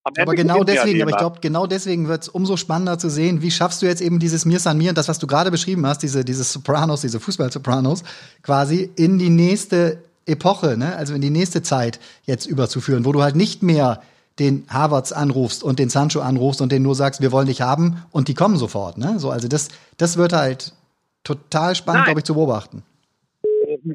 [0.03, 3.51] aber genau deswegen, aber ich glaube, genau deswegen wird es umso spannender zu sehen, wie
[3.51, 6.01] schaffst du jetzt eben dieses Mir San Mir und das, was du gerade beschrieben hast,
[6.01, 8.03] diese, diese Sopranos, diese Fußball-Sopranos,
[8.41, 10.95] quasi in die nächste Epoche, ne?
[10.95, 14.01] also in die nächste Zeit jetzt überzuführen, wo du halt nicht mehr
[14.39, 18.03] den Harvards anrufst und den Sancho anrufst und den nur sagst, wir wollen dich haben
[18.11, 18.97] und die kommen sofort.
[18.97, 19.19] Ne?
[19.19, 20.73] So, also das, das wird halt
[21.23, 22.83] total spannend, glaube ich, zu beobachten.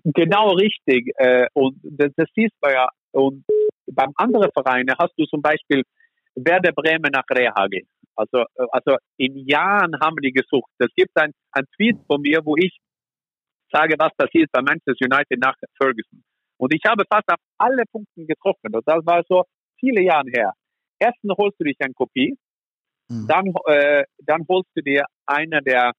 [0.05, 1.13] Genau richtig.
[1.17, 2.89] Äh, und das, das siehst du ja.
[3.13, 3.45] Und
[3.87, 5.83] beim anderen Verein hast du zum Beispiel
[6.35, 7.83] Werder Bremen nach Rehage.
[8.17, 10.71] Also, äh, also in Jahren haben die gesucht.
[10.79, 12.79] Es gibt ein, ein Tweet von mir, wo ich
[13.71, 16.23] sage, was passiert bei Manchester United nach Ferguson.
[16.57, 18.73] Und ich habe fast auf alle Punkte getroffen.
[18.73, 19.45] Und das war so
[19.79, 20.53] viele Jahre her.
[20.99, 22.37] Erstens holst du dich eine Kopie,
[23.09, 23.27] mhm.
[23.27, 25.93] dann, äh, dann holst du dir einer der,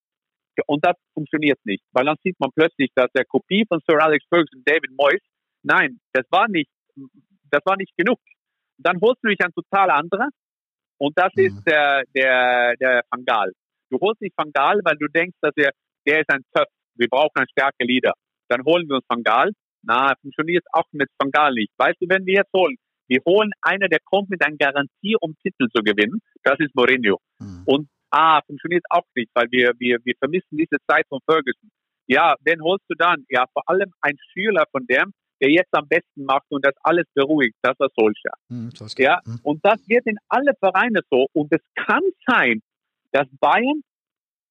[0.68, 4.26] und das funktioniert nicht, weil dann sieht man plötzlich, dass der Kopie von Sir Alex
[4.30, 5.22] Ferguson, David Moyes,
[5.64, 6.72] nein, das war nicht
[7.52, 8.20] das war nicht genug.
[8.78, 10.30] Dann holst du dich ein total anderer
[10.98, 11.46] und das mhm.
[11.46, 13.52] ist der, der, der Fangal.
[13.90, 15.72] Du holst dich Van Gaal, weil du denkst, dass er,
[16.06, 16.72] der ist ein Töpf.
[16.96, 18.14] Wir brauchen einen starken Leader.
[18.50, 19.52] Dann holen wir uns Van Gaal.
[19.84, 21.72] Na, funktioniert auch mit Van Gaal nicht.
[21.78, 22.76] Weißt du, wenn wir jetzt holen,
[23.08, 26.20] wir holen einer, der kommt mit einer Garantie, um Titel zu gewinnen.
[26.44, 27.20] Das ist Mourinho.
[27.40, 27.64] Mhm.
[27.66, 31.70] Und ah, funktioniert auch nicht, weil wir, wir, wir vermissen diese Zeit von Ferguson.
[32.08, 33.26] Ja, wen holst du dann?
[33.30, 35.12] Ja, vor allem ein Schüler von dem,
[35.42, 38.38] der jetzt am besten macht und das alles beruhigt, das ist Solskjaer.
[38.50, 39.40] Mhm, ja, mhm.
[39.44, 41.28] und das geht in alle Vereine so.
[41.34, 42.62] Und es kann sein,
[43.12, 43.82] dass Bayern,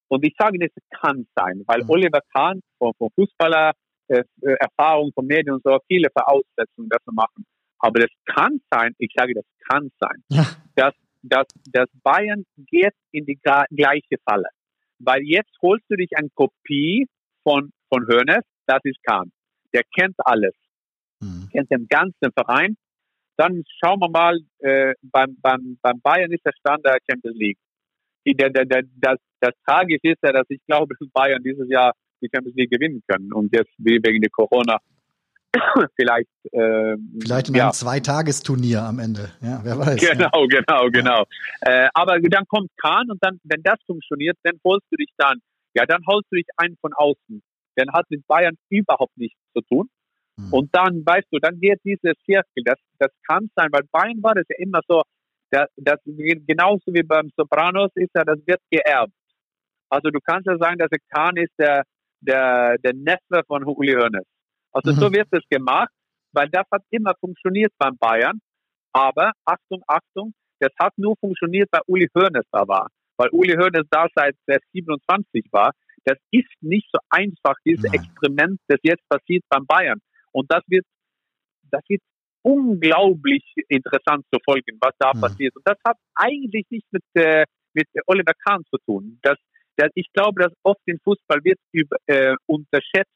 [0.07, 1.89] und ich sage es kann sein, weil mhm.
[1.89, 3.71] Oliver Kahn von, von Fußballer,
[4.07, 4.23] äh,
[4.59, 7.45] Erfahrung von Medien und so, viele Voraussetzungen dafür machen.
[7.79, 10.45] Aber das kann sein, ich sage, das kann sein, ja.
[10.75, 14.49] dass, dass, dass Bayern geht in die gleiche Falle.
[14.99, 17.07] Weil jetzt holst du dich eine Kopie
[17.43, 19.31] von, von Hoeneß, das ist Kahn.
[19.73, 20.53] Der kennt alles.
[21.21, 21.49] Mhm.
[21.51, 22.75] Kennt den ganzen Verein.
[23.37, 27.57] Dann schauen wir mal, äh, beim, beim, beim Bayern ist der Stand der Champions League.
[28.25, 31.93] Der, der, der, das, das Tragische ist ja, dass ich glaube, dass Bayern dieses Jahr
[32.21, 33.31] die Champions League gewinnen können.
[33.33, 34.77] Und jetzt wegen der Corona
[35.95, 36.29] vielleicht.
[36.51, 37.65] Äh, vielleicht in ja.
[37.65, 39.31] einem Zweitagesturnier am Ende.
[39.41, 39.99] Ja, wer weiß.
[39.99, 40.61] Genau, ja.
[40.61, 41.23] genau, genau.
[41.65, 41.85] Ja.
[41.85, 45.39] Äh, aber dann kommt Kahn und dann, wenn das funktioniert, dann holst du dich dann,
[45.73, 47.41] ja, dann holst du dich einen von außen.
[47.75, 49.89] Dann hat mit Bayern überhaupt nichts zu tun.
[50.39, 50.53] Hm.
[50.53, 54.35] Und dann, weißt du, dann geht dieses Zirkel, das, das kann sein, weil Bayern war
[54.35, 55.01] das ja immer so,
[55.51, 59.13] das, das genauso wie beim Sopranos ist ja, das wird geerbt.
[59.89, 61.83] Also du kannst ja sagen, dass der Kahn ist der,
[62.19, 64.25] der, der Neffe von Uli Hoeneß.
[64.73, 64.95] Also mhm.
[64.95, 65.91] so wird es gemacht,
[66.33, 68.39] weil das hat immer funktioniert beim Bayern.
[68.91, 72.89] Aber Achtung, Achtung, das hat nur funktioniert, weil Uli Hoeneß da war.
[73.17, 75.71] Weil Uli Hoeneß da seit der 27 war.
[76.03, 77.93] Das ist nicht so einfach, dieses Nein.
[77.93, 79.99] Experiment, das jetzt passiert beim Bayern.
[80.35, 80.85] Und das wird,
[81.71, 82.01] das wird
[82.41, 85.21] unglaublich interessant zu folgen, was da mhm.
[85.21, 85.55] passiert.
[85.55, 89.17] Und das hat eigentlich nichts mit, äh, mit Oliver Kahn zu tun.
[89.21, 89.37] Das,
[89.77, 93.11] das, ich glaube, dass oft im Fußball wird über, äh, unterschätzt,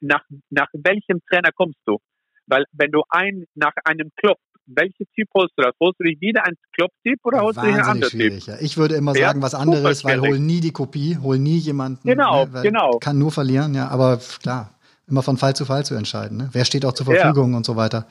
[0.00, 1.98] nach, nach welchem Trainer kommst du?
[2.46, 5.74] Weil wenn du ein, nach einem Klopp, welches Typ holst du das?
[5.80, 8.46] Holst du dich wieder ein Klopp-Typ oder holst Wahnsinnig du dich einen anderen Typ?
[8.46, 8.60] Ja.
[8.60, 12.06] Ich würde immer sagen, ja, was anderes, weil hol nie die Kopie, hol nie jemanden.
[12.06, 12.98] Genau, ne, genau.
[12.98, 14.77] Kann nur verlieren, ja, aber klar,
[15.08, 16.38] immer von Fall zu Fall zu entscheiden.
[16.38, 16.48] Ne?
[16.52, 17.56] Wer steht auch zur Verfügung ja.
[17.56, 18.06] und so weiter.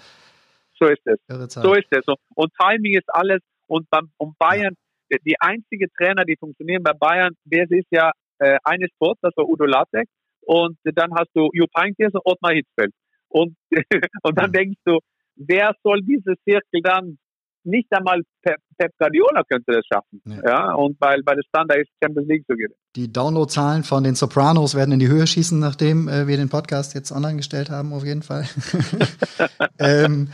[0.79, 1.17] So ist es.
[1.27, 2.03] So ist es.
[2.35, 3.41] Und Timing ist alles.
[3.67, 4.75] Und beim und Bayern,
[5.09, 5.17] ja.
[5.25, 9.47] die einzige Trainer, die funktionieren bei Bayern, der ist ja äh, eines Sport, das war
[9.47, 10.07] Udo Lattek.
[10.41, 12.93] Und dann hast du Jupp Heynckes und Ottmar Hitzfeld.
[13.27, 13.55] Und,
[14.23, 14.99] und dann denkst du,
[15.35, 17.17] wer soll diese Zirkel dann
[17.63, 20.21] nicht einmal Pep, Pep Guardiola könnte das schaffen.
[20.25, 20.49] Ja.
[20.49, 20.73] ja.
[20.73, 22.75] und weil bei der Standard ist Champions League zu gewinnen.
[22.95, 26.93] Die Downloadzahlen von den Sopranos werden in die Höhe schießen, nachdem äh, wir den Podcast
[26.95, 28.45] jetzt online gestellt haben, auf jeden Fall.
[29.79, 30.29] ähm,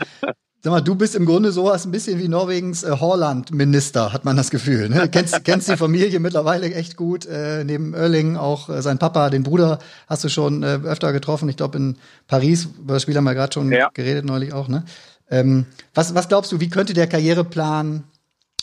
[0.64, 4.34] Sag mal, du bist im Grunde sowas ein bisschen wie Norwegens äh, Horland-Minister, hat man
[4.34, 4.88] das Gefühl.
[4.88, 5.10] Ne?
[5.12, 7.26] Kennst, kennst die Familie mittlerweile echt gut.
[7.26, 11.50] Äh, neben Erling auch äh, sein Papa, den Bruder hast du schon äh, öfter getroffen.
[11.50, 11.98] Ich glaube in
[12.28, 13.90] Paris, über das Spiel haben wir gerade schon ja.
[13.92, 14.68] geredet neulich auch.
[14.68, 14.84] Ne?
[15.30, 18.04] Ähm, was, was glaubst du, wie könnte der Karriereplan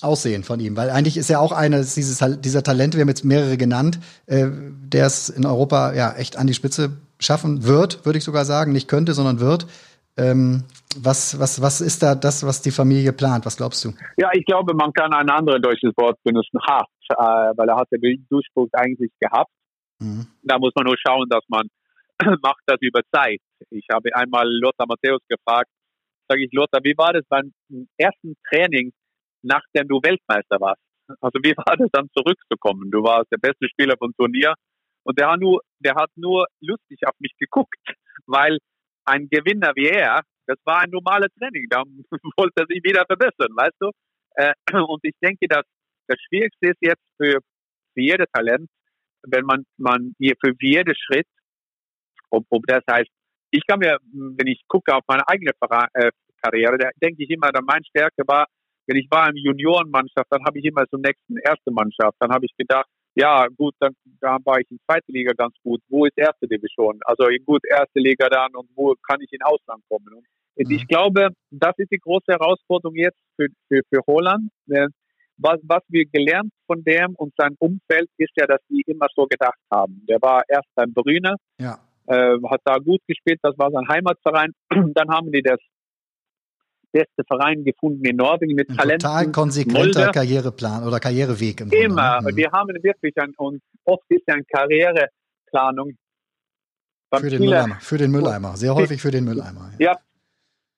[0.01, 0.75] aussehen von ihm?
[0.77, 4.47] Weil eigentlich ist er auch eines dieses, dieser Talente, wir haben jetzt mehrere genannt, äh,
[4.49, 8.71] der es in Europa ja echt an die Spitze schaffen wird, würde ich sogar sagen.
[8.71, 9.67] Nicht könnte, sondern wird.
[10.17, 10.63] Ähm,
[10.97, 13.45] was, was, was ist da das, was die Familie plant?
[13.45, 13.93] Was glaubst du?
[14.17, 17.87] Ja, ich glaube, man kann ein anderes deutsches Wort benutzen, hart, äh, weil er hat
[17.91, 19.51] den Durchbruch eigentlich gehabt.
[19.99, 20.27] Mhm.
[20.43, 21.67] Da muss man nur schauen, dass man
[22.41, 23.39] macht das über Zeit.
[23.69, 25.69] Ich habe einmal Lothar Matthäus gefragt,
[26.27, 27.53] sage ich, Lothar, wie war das beim
[27.97, 28.91] ersten Training,
[29.41, 30.81] nachdem du Weltmeister warst?
[31.19, 32.89] Also wie war das dann zurückzukommen?
[32.91, 34.53] Du warst der beste Spieler vom Turnier
[35.03, 37.79] und der hat nur, der hat nur lustig auf mich geguckt,
[38.25, 38.59] weil
[39.05, 41.67] ein Gewinner wie er, das war ein normales Training.
[41.69, 41.83] Da
[42.37, 43.91] wollte er sich wieder verbessern, weißt du?
[44.35, 45.63] Äh, und ich denke, dass
[46.07, 47.39] das Schwierigste ist jetzt für,
[47.93, 48.69] für jedes Talent,
[49.23, 51.27] wenn man, man hier für jeden Schritt,
[52.29, 53.09] ob, ob das heißt,
[53.51, 55.51] ich kann mir, wenn ich gucke auf meine eigene
[55.93, 58.47] äh, Karriere, da denke ich immer, dass meine Stärke war,
[58.87, 62.17] wenn ich war in Juniorenmannschaft, dann habe ich immer zum nächsten erste Mannschaft.
[62.19, 65.81] Dann habe ich gedacht, ja, gut, dann, dann war ich in zweite Liga ganz gut.
[65.89, 66.99] Wo ist erste Division?
[67.03, 70.07] Also gut, erste Liga dann und wo kann ich in Ausland kommen?
[70.13, 70.25] Und
[70.67, 70.75] mhm.
[70.75, 74.49] ich glaube, das ist die große Herausforderung jetzt für, für, für Holland.
[75.37, 79.25] Was, was wir gelernt von dem und seinem Umfeld ist ja, dass die immer so
[79.25, 80.05] gedacht haben.
[80.07, 81.79] Der war erst beim Brüne, ja.
[82.11, 84.51] Äh, hat da gut gespielt, das war sein Heimatverein.
[84.69, 85.59] dann haben die das
[86.91, 89.07] beste Verein gefunden in Norwegen mit Talenten.
[89.07, 90.11] Total konsequenter Molde.
[90.13, 91.85] Karriereplan oder Karriereweg im Grunde.
[91.85, 92.21] Immer.
[92.21, 92.35] Mhm.
[92.35, 95.95] Wir haben wirklich ein, und oft ist ja eine Karriereplanung.
[97.13, 98.55] Für den, Mülleimer, für den Mülleimer.
[98.55, 99.71] Sehr häufig für den Mülleimer.
[99.79, 99.93] Ja.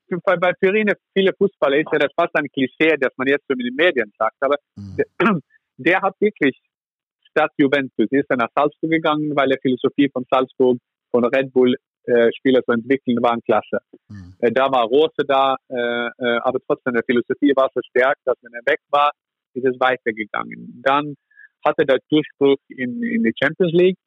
[0.10, 0.18] ja.
[0.24, 3.56] Bei, bei Pirine, viele Fußballer ist ja das fast ein Klischee, das man jetzt so
[3.56, 4.36] mit den Medien sagt.
[4.42, 4.98] Aber mhm.
[4.98, 5.06] der,
[5.78, 6.60] der, hat wirklich
[7.30, 8.08] Stadt Juventus.
[8.12, 10.78] Er ist dann nach Salzburg gegangen, weil er Philosophie von Salzburg,
[11.14, 13.78] von Red Bull äh, Spieler zu entwickeln, waren klasse.
[14.10, 14.36] Mhm.
[14.40, 16.10] Äh, da war Rose da, äh,
[16.42, 19.12] aber trotzdem der Philosophie war so stark, dass wenn er weg war,
[19.54, 20.82] ist es weitergegangen.
[20.84, 21.16] Dann
[21.66, 23.98] hatte der Durchbruch in, in die Champions League.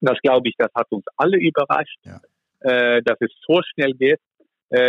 [0.00, 2.20] Das glaube ich, das hat uns alle überrascht, ja.
[3.00, 4.20] dass es so schnell geht.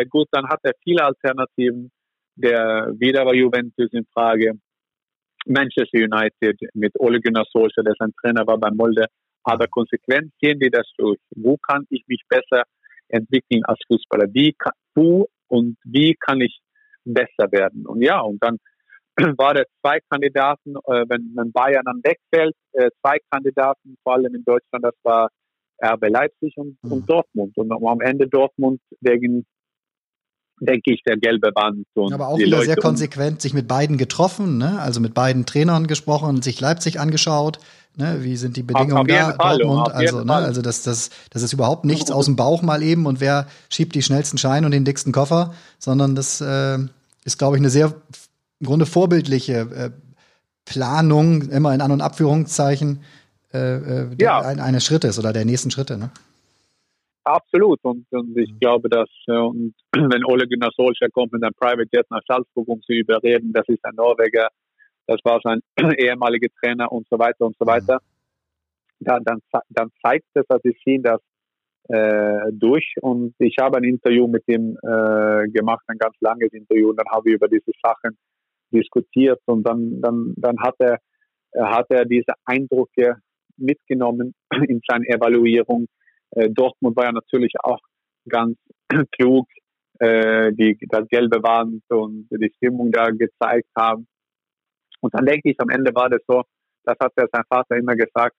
[0.10, 1.90] Gut, dann hat er viele Alternativen.
[2.36, 4.54] Der wieder war Juventus in Frage.
[5.48, 9.08] Manchester United mit Ole Gunnar Solskjaer, der sein Trainer war bei Molde.
[9.44, 11.20] Aber konsequent gehen wir das durch.
[11.36, 12.64] Wo kann ich mich besser
[13.08, 14.28] entwickeln als Fußballer?
[14.34, 16.60] Wie kann, wo und wie kann ich
[17.06, 17.86] besser werden?
[17.88, 18.58] Und ja, und dann
[19.38, 24.36] war der zwei Kandidaten, äh, wenn, wenn Bayern dann wegfällt, äh, zwei Kandidaten, vor allem
[24.36, 25.30] in Deutschland, das war
[25.82, 26.92] RB Leipzig und, mhm.
[26.92, 27.58] und Dortmund.
[27.58, 29.46] Und am Ende Dortmund wegen
[30.60, 31.86] denke ich, der gelbe Band.
[31.94, 34.80] Und Aber auch wieder Leute sehr konsequent sich mit beiden getroffen, ne?
[34.80, 37.60] also mit beiden Trainern gesprochen, sich Leipzig angeschaut.
[37.96, 38.20] Ne?
[38.22, 39.34] Wie sind die Bedingungen da?
[39.34, 40.34] Fall, Dortmund, also, ne?
[40.34, 43.96] also das, das, das ist überhaupt nichts aus dem Bauch mal eben und wer schiebt
[43.96, 46.78] die schnellsten Scheine und den dicksten Koffer, sondern das äh,
[47.26, 47.94] ist, glaube ich, eine sehr
[48.60, 49.90] im Grunde vorbildliche äh,
[50.66, 53.02] Planung, immer in An- und Abführungszeichen
[53.54, 54.40] äh, äh ja.
[54.40, 55.98] eines Schrittes oder der nächsten Schritte.
[55.98, 56.12] Ne?
[57.30, 57.80] Absolut.
[57.84, 58.60] Und, und ich mhm.
[58.60, 62.68] glaube, dass äh, und wenn Ole Gunnar Solskjaer kommt mit einem Private Jet nach Salzburg,
[62.68, 64.50] um zu überreden, das ist ein Norweger,
[65.06, 65.60] das war sein
[65.98, 67.70] ehemaliger Trainer und so weiter und so mhm.
[67.70, 68.00] weiter,
[69.00, 71.22] dann, dann, dann zeigt es, dass sie ziehen das
[71.90, 72.96] äh, durch.
[73.02, 77.08] Und ich habe ein Interview mit ihm äh, gemacht, ein ganz langes Interview, und dann
[77.12, 78.18] haben wir über diese Sachen
[78.74, 80.98] diskutiert und dann, dann, dann hat er,
[81.60, 83.18] hat er diese Eindrücke
[83.58, 84.34] mitgenommen
[84.68, 85.88] in seiner Evaluierung
[86.32, 87.80] äh, Dortmund war ja natürlich auch
[88.28, 88.58] ganz
[89.12, 89.48] klug,
[90.00, 94.08] äh, die das gelbe Wand und die Stimmung da gezeigt haben.
[95.02, 96.44] Und dann denke ich, am Ende war das so,
[96.84, 98.36] das hat ja sein Vater immer gesagt,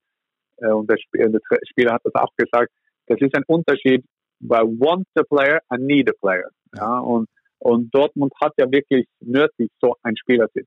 [0.58, 2.70] äh, und der, Sp der Spieler hat das auch gesagt,
[3.06, 4.04] das ist ein Unterschied
[4.40, 6.48] bei want a player and need a player.
[6.76, 7.28] Ja, und,
[7.58, 10.66] und Dortmund hat ja wirklich nötig so ein Spielertyp.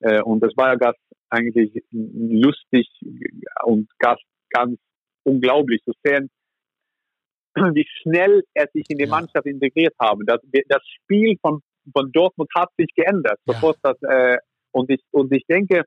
[0.00, 0.96] Äh, und das war ja ganz
[1.28, 2.88] eigentlich lustig
[3.64, 4.78] und ganz, ganz
[5.22, 6.30] unglaublich zu sehen,
[7.74, 10.24] wie schnell er sich in die Mannschaft integriert habe.
[10.24, 11.60] Das, das Spiel von,
[11.92, 13.38] von Dortmund hat sich geändert.
[13.46, 14.38] Sofort das, äh,
[14.72, 15.84] und, ich, und ich denke,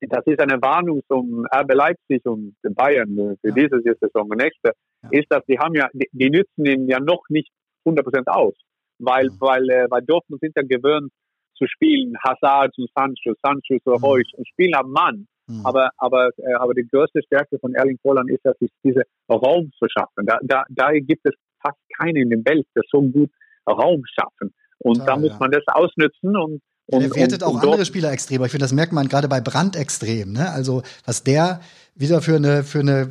[0.00, 3.54] das ist eine Warnung zum RB Leipzig und Bayern für ja.
[3.54, 5.08] diese Saison und nächste, ja.
[5.10, 7.50] ist, dass die haben ja, die, die nützen ihn ja noch nicht
[7.84, 8.54] 100% aus.
[8.98, 9.40] Weil, mhm.
[9.40, 11.12] weil, äh, weil Dortmund sind ja gewöhnt
[11.56, 14.04] zu spielen, Hazard und Sancho, Sancho und mhm.
[14.04, 15.26] Reus und spielen am Mann.
[15.48, 15.64] Mhm.
[15.64, 19.70] Aber, aber, äh, aber die größte Stärke von Erling Haaland ist, dass es diese Raum
[19.78, 20.26] zu schaffen.
[20.26, 23.30] Da, da, da gibt es fast keinen in der Welt, der so gut
[23.66, 24.54] Raum schaffen.
[24.78, 27.84] Und Total, da muss man das ausnützen und und, der wertet und, und auch andere
[27.84, 28.42] Spieler extrem.
[28.44, 30.32] Ich finde, das merkt man gerade bei Brand extrem.
[30.32, 30.50] Ne?
[30.50, 31.60] Also, was der
[31.94, 33.10] wieder für eine, für eine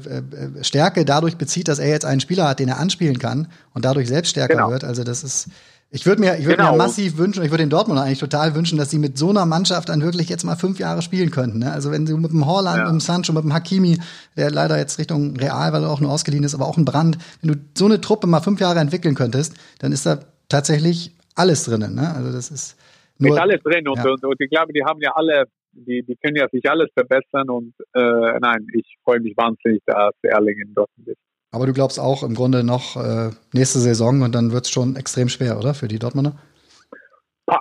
[0.59, 3.85] äh, Stärke dadurch bezieht, dass er jetzt einen Spieler hat, den er anspielen kann und
[3.85, 4.71] dadurch selbst stärker genau.
[4.71, 4.83] wird.
[4.83, 5.49] Also, das ist,
[5.89, 6.71] ich würde mir, ich würde genau.
[6.71, 9.45] mir massiv wünschen, ich würde den Dortmund eigentlich total wünschen, dass sie mit so einer
[9.45, 11.59] Mannschaft dann wirklich jetzt mal fünf Jahre spielen könnten.
[11.59, 11.71] Ne?
[11.71, 12.83] Also wenn sie mit dem Holland, ja.
[12.83, 13.97] mit dem Sancho, mit dem Hakimi,
[14.35, 17.17] der leider jetzt Richtung Real, weil er auch nur ausgeliehen ist, aber auch ein Brand,
[17.41, 20.19] wenn du so eine Truppe mal fünf Jahre entwickeln könntest, dann ist da
[20.49, 21.95] tatsächlich alles drinnen.
[21.95, 22.13] Ne?
[22.13, 22.77] Also das ist
[23.19, 24.11] nur, ist alles drin und, ja.
[24.11, 27.49] und, und, ich glaube, die haben ja alle, die, die können ja sich alles verbessern
[27.49, 31.17] und äh, nein, ich freue mich wahnsinnig, dass Erling in Dortmund ist.
[31.51, 34.95] Aber du glaubst auch im Grunde noch äh, nächste Saison und dann wird es schon
[34.95, 35.73] extrem schwer, oder?
[35.73, 36.37] Für die Dortmunder?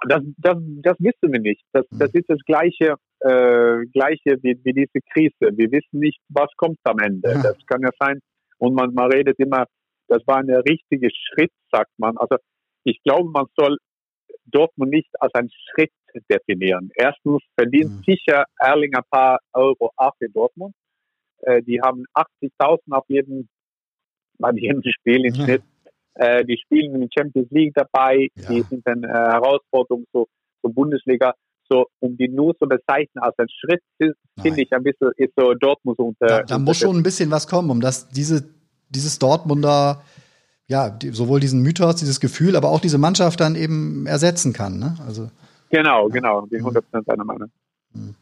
[0.08, 1.62] Das, das, das wissen wir nicht.
[1.72, 5.56] Das, das ist das Gleiche, äh, Gleiche wie, wie diese Krise.
[5.56, 7.30] Wir wissen nicht, was kommt am Ende.
[7.30, 7.42] Ja.
[7.42, 8.18] Das kann ja sein.
[8.58, 9.66] Und man, man redet immer,
[10.08, 12.16] das war ein richtiger Schritt, sagt man.
[12.16, 12.36] Also
[12.82, 13.76] ich glaube, man soll
[14.46, 15.92] Dortmund nicht als einen Schritt
[16.30, 16.90] definieren.
[16.94, 18.02] Erstens verdient mhm.
[18.04, 20.74] sicher Erling ein paar Euro auch in Dortmund.
[21.42, 23.48] Äh, die haben 80.000 auf jeden
[24.38, 25.62] bei jedem Spiel im Schnitt.
[26.14, 28.48] Äh, die spielen in der Champions League dabei, ja.
[28.48, 30.26] die sind eine äh, Herausforderung zur
[30.62, 31.34] so Bundesliga.
[31.68, 33.82] So, um die nur zu bezeichnen als ein Schritt,
[34.40, 36.26] finde ich ein bisschen, ist so Dortmund unter.
[36.26, 38.48] Da, da muss schon ein bisschen was kommen, um das, diese,
[38.88, 40.02] dieses Dortmunder,
[40.68, 44.78] ja, die, sowohl diesen Mythos, dieses Gefühl, aber auch diese Mannschaft dann eben ersetzen kann,
[44.78, 44.94] ne?
[45.04, 45.28] Also.
[45.70, 47.50] Genau, genau, bin 100% deiner Meinung.
[47.92, 48.14] Hm.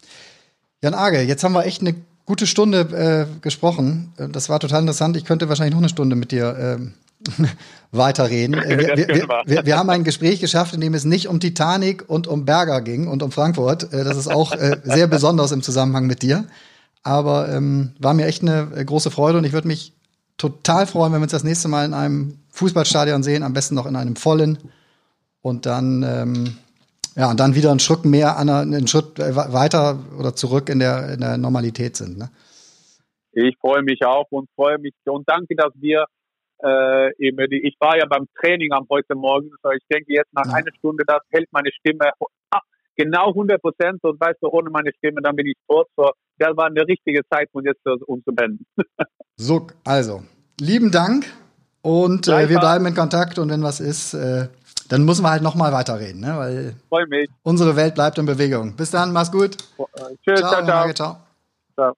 [0.83, 1.95] Jan Arge, jetzt haben wir echt eine
[2.27, 4.13] gute Stunde äh, gesprochen.
[4.17, 5.17] Äh, das war total interessant.
[5.17, 6.79] Ich könnte wahrscheinlich noch eine Stunde mit dir
[7.41, 7.47] äh,
[7.93, 8.57] weiterreden.
[8.57, 12.27] Wir, wir, wir, wir, haben ein Gespräch geschafft, in dem es nicht um Titanic und
[12.27, 13.93] um Berger ging und um Frankfurt.
[13.93, 16.45] Äh, das ist auch äh, sehr besonders im Zusammenhang mit dir.
[17.03, 19.93] Aber ähm, war mir echt eine äh, große Freude und ich würde mich
[20.39, 23.87] total freuen, wenn wir uns das nächste Mal in einem Fußballstadion sehen, am besten noch
[23.87, 24.59] in einem vollen.
[25.43, 26.57] Und dann ähm,
[27.17, 31.21] ja, und dann wieder einen Schritt mehr, einen Schritt weiter oder zurück in der, in
[31.21, 32.19] der Normalität sind.
[32.19, 32.31] Ne?
[33.33, 36.07] Ich freue mich auch und freue mich und danke, dass wir
[36.63, 40.47] äh, eben, ich war ja beim Training am heute Morgen, so ich denke jetzt nach
[40.47, 40.55] ja.
[40.55, 42.11] einer Stunde, das hält meine Stimme
[42.97, 45.89] genau 100 Prozent und weißt du, ohne meine Stimme, dann bin ich tot.
[45.97, 48.67] So, das war eine richtige Zeit, um jetzt zu beenden.
[49.37, 50.23] so, also,
[50.61, 51.27] lieben Dank
[51.83, 54.49] und äh, wir bleiben in Kontakt und wenn was ist, äh,
[54.89, 56.35] dann müssen wir halt nochmal weiterreden, ne?
[56.37, 57.29] weil Freu mich.
[57.43, 58.75] unsere Welt bleibt in Bewegung.
[58.77, 59.57] Bis dann, mach's gut.
[60.25, 60.93] Tschüss, ciao, ciao.
[60.93, 61.17] ciao.
[61.75, 61.97] ciao.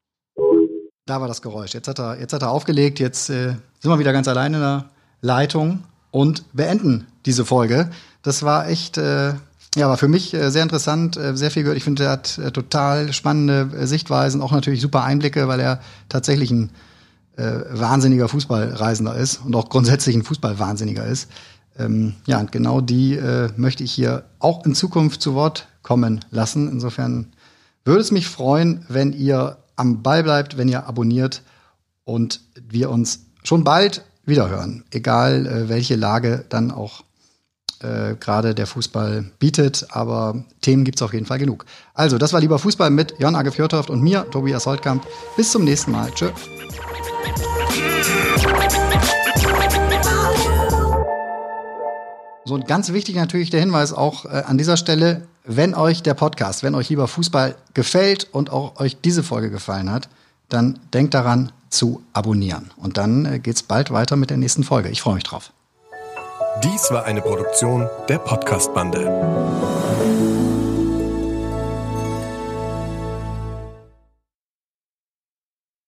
[1.07, 1.75] Da war das Geräusch.
[1.75, 2.99] Jetzt hat er, jetzt hat er aufgelegt.
[2.99, 4.87] Jetzt äh, sind wir wieder ganz allein in der
[5.21, 7.91] Leitung und beenden diese Folge.
[8.23, 9.35] Das war echt, äh,
[9.77, 11.77] ja, war für mich äh, sehr interessant, äh, sehr viel gehört.
[11.77, 15.81] Ich finde, er hat äh, total spannende äh, Sichtweisen, auch natürlich super Einblicke, weil er
[16.09, 16.71] tatsächlich ein
[17.37, 21.31] äh, wahnsinniger Fußballreisender ist und auch grundsätzlich ein Fußballwahnsinniger ist.
[21.79, 26.25] Ähm, ja, und genau die äh, möchte ich hier auch in Zukunft zu Wort kommen
[26.31, 26.71] lassen.
[26.71, 27.33] Insofern
[27.85, 31.43] würde es mich freuen, wenn ihr am Ball bleibt, wenn ihr abonniert
[32.05, 34.85] und wir uns schon bald wiederhören.
[34.91, 37.05] Egal, äh, welche Lage dann auch
[37.81, 41.67] äh, gerade der Fußball bietet, aber Themen gibt es auf jeden Fall genug.
[41.95, 45.07] Also, das war lieber Fußball mit Jon Age Fjordhoft und mir, Tobias Holtkamp.
[45.37, 46.11] Bis zum nächsten Mal.
[46.13, 46.31] Tschö.
[52.47, 56.15] So, und ganz wichtig natürlich der Hinweis auch äh, an dieser Stelle, wenn euch der
[56.15, 60.09] Podcast, wenn euch lieber Fußball gefällt und auch euch diese Folge gefallen hat,
[60.49, 62.71] dann denkt daran zu abonnieren.
[62.77, 64.91] Und dann äh, geht's bald weiter mit der nächsten Folge.
[64.91, 65.51] Ich freue mich drauf.
[66.63, 70.36] Dies war eine Produktion der Podcast-Bande.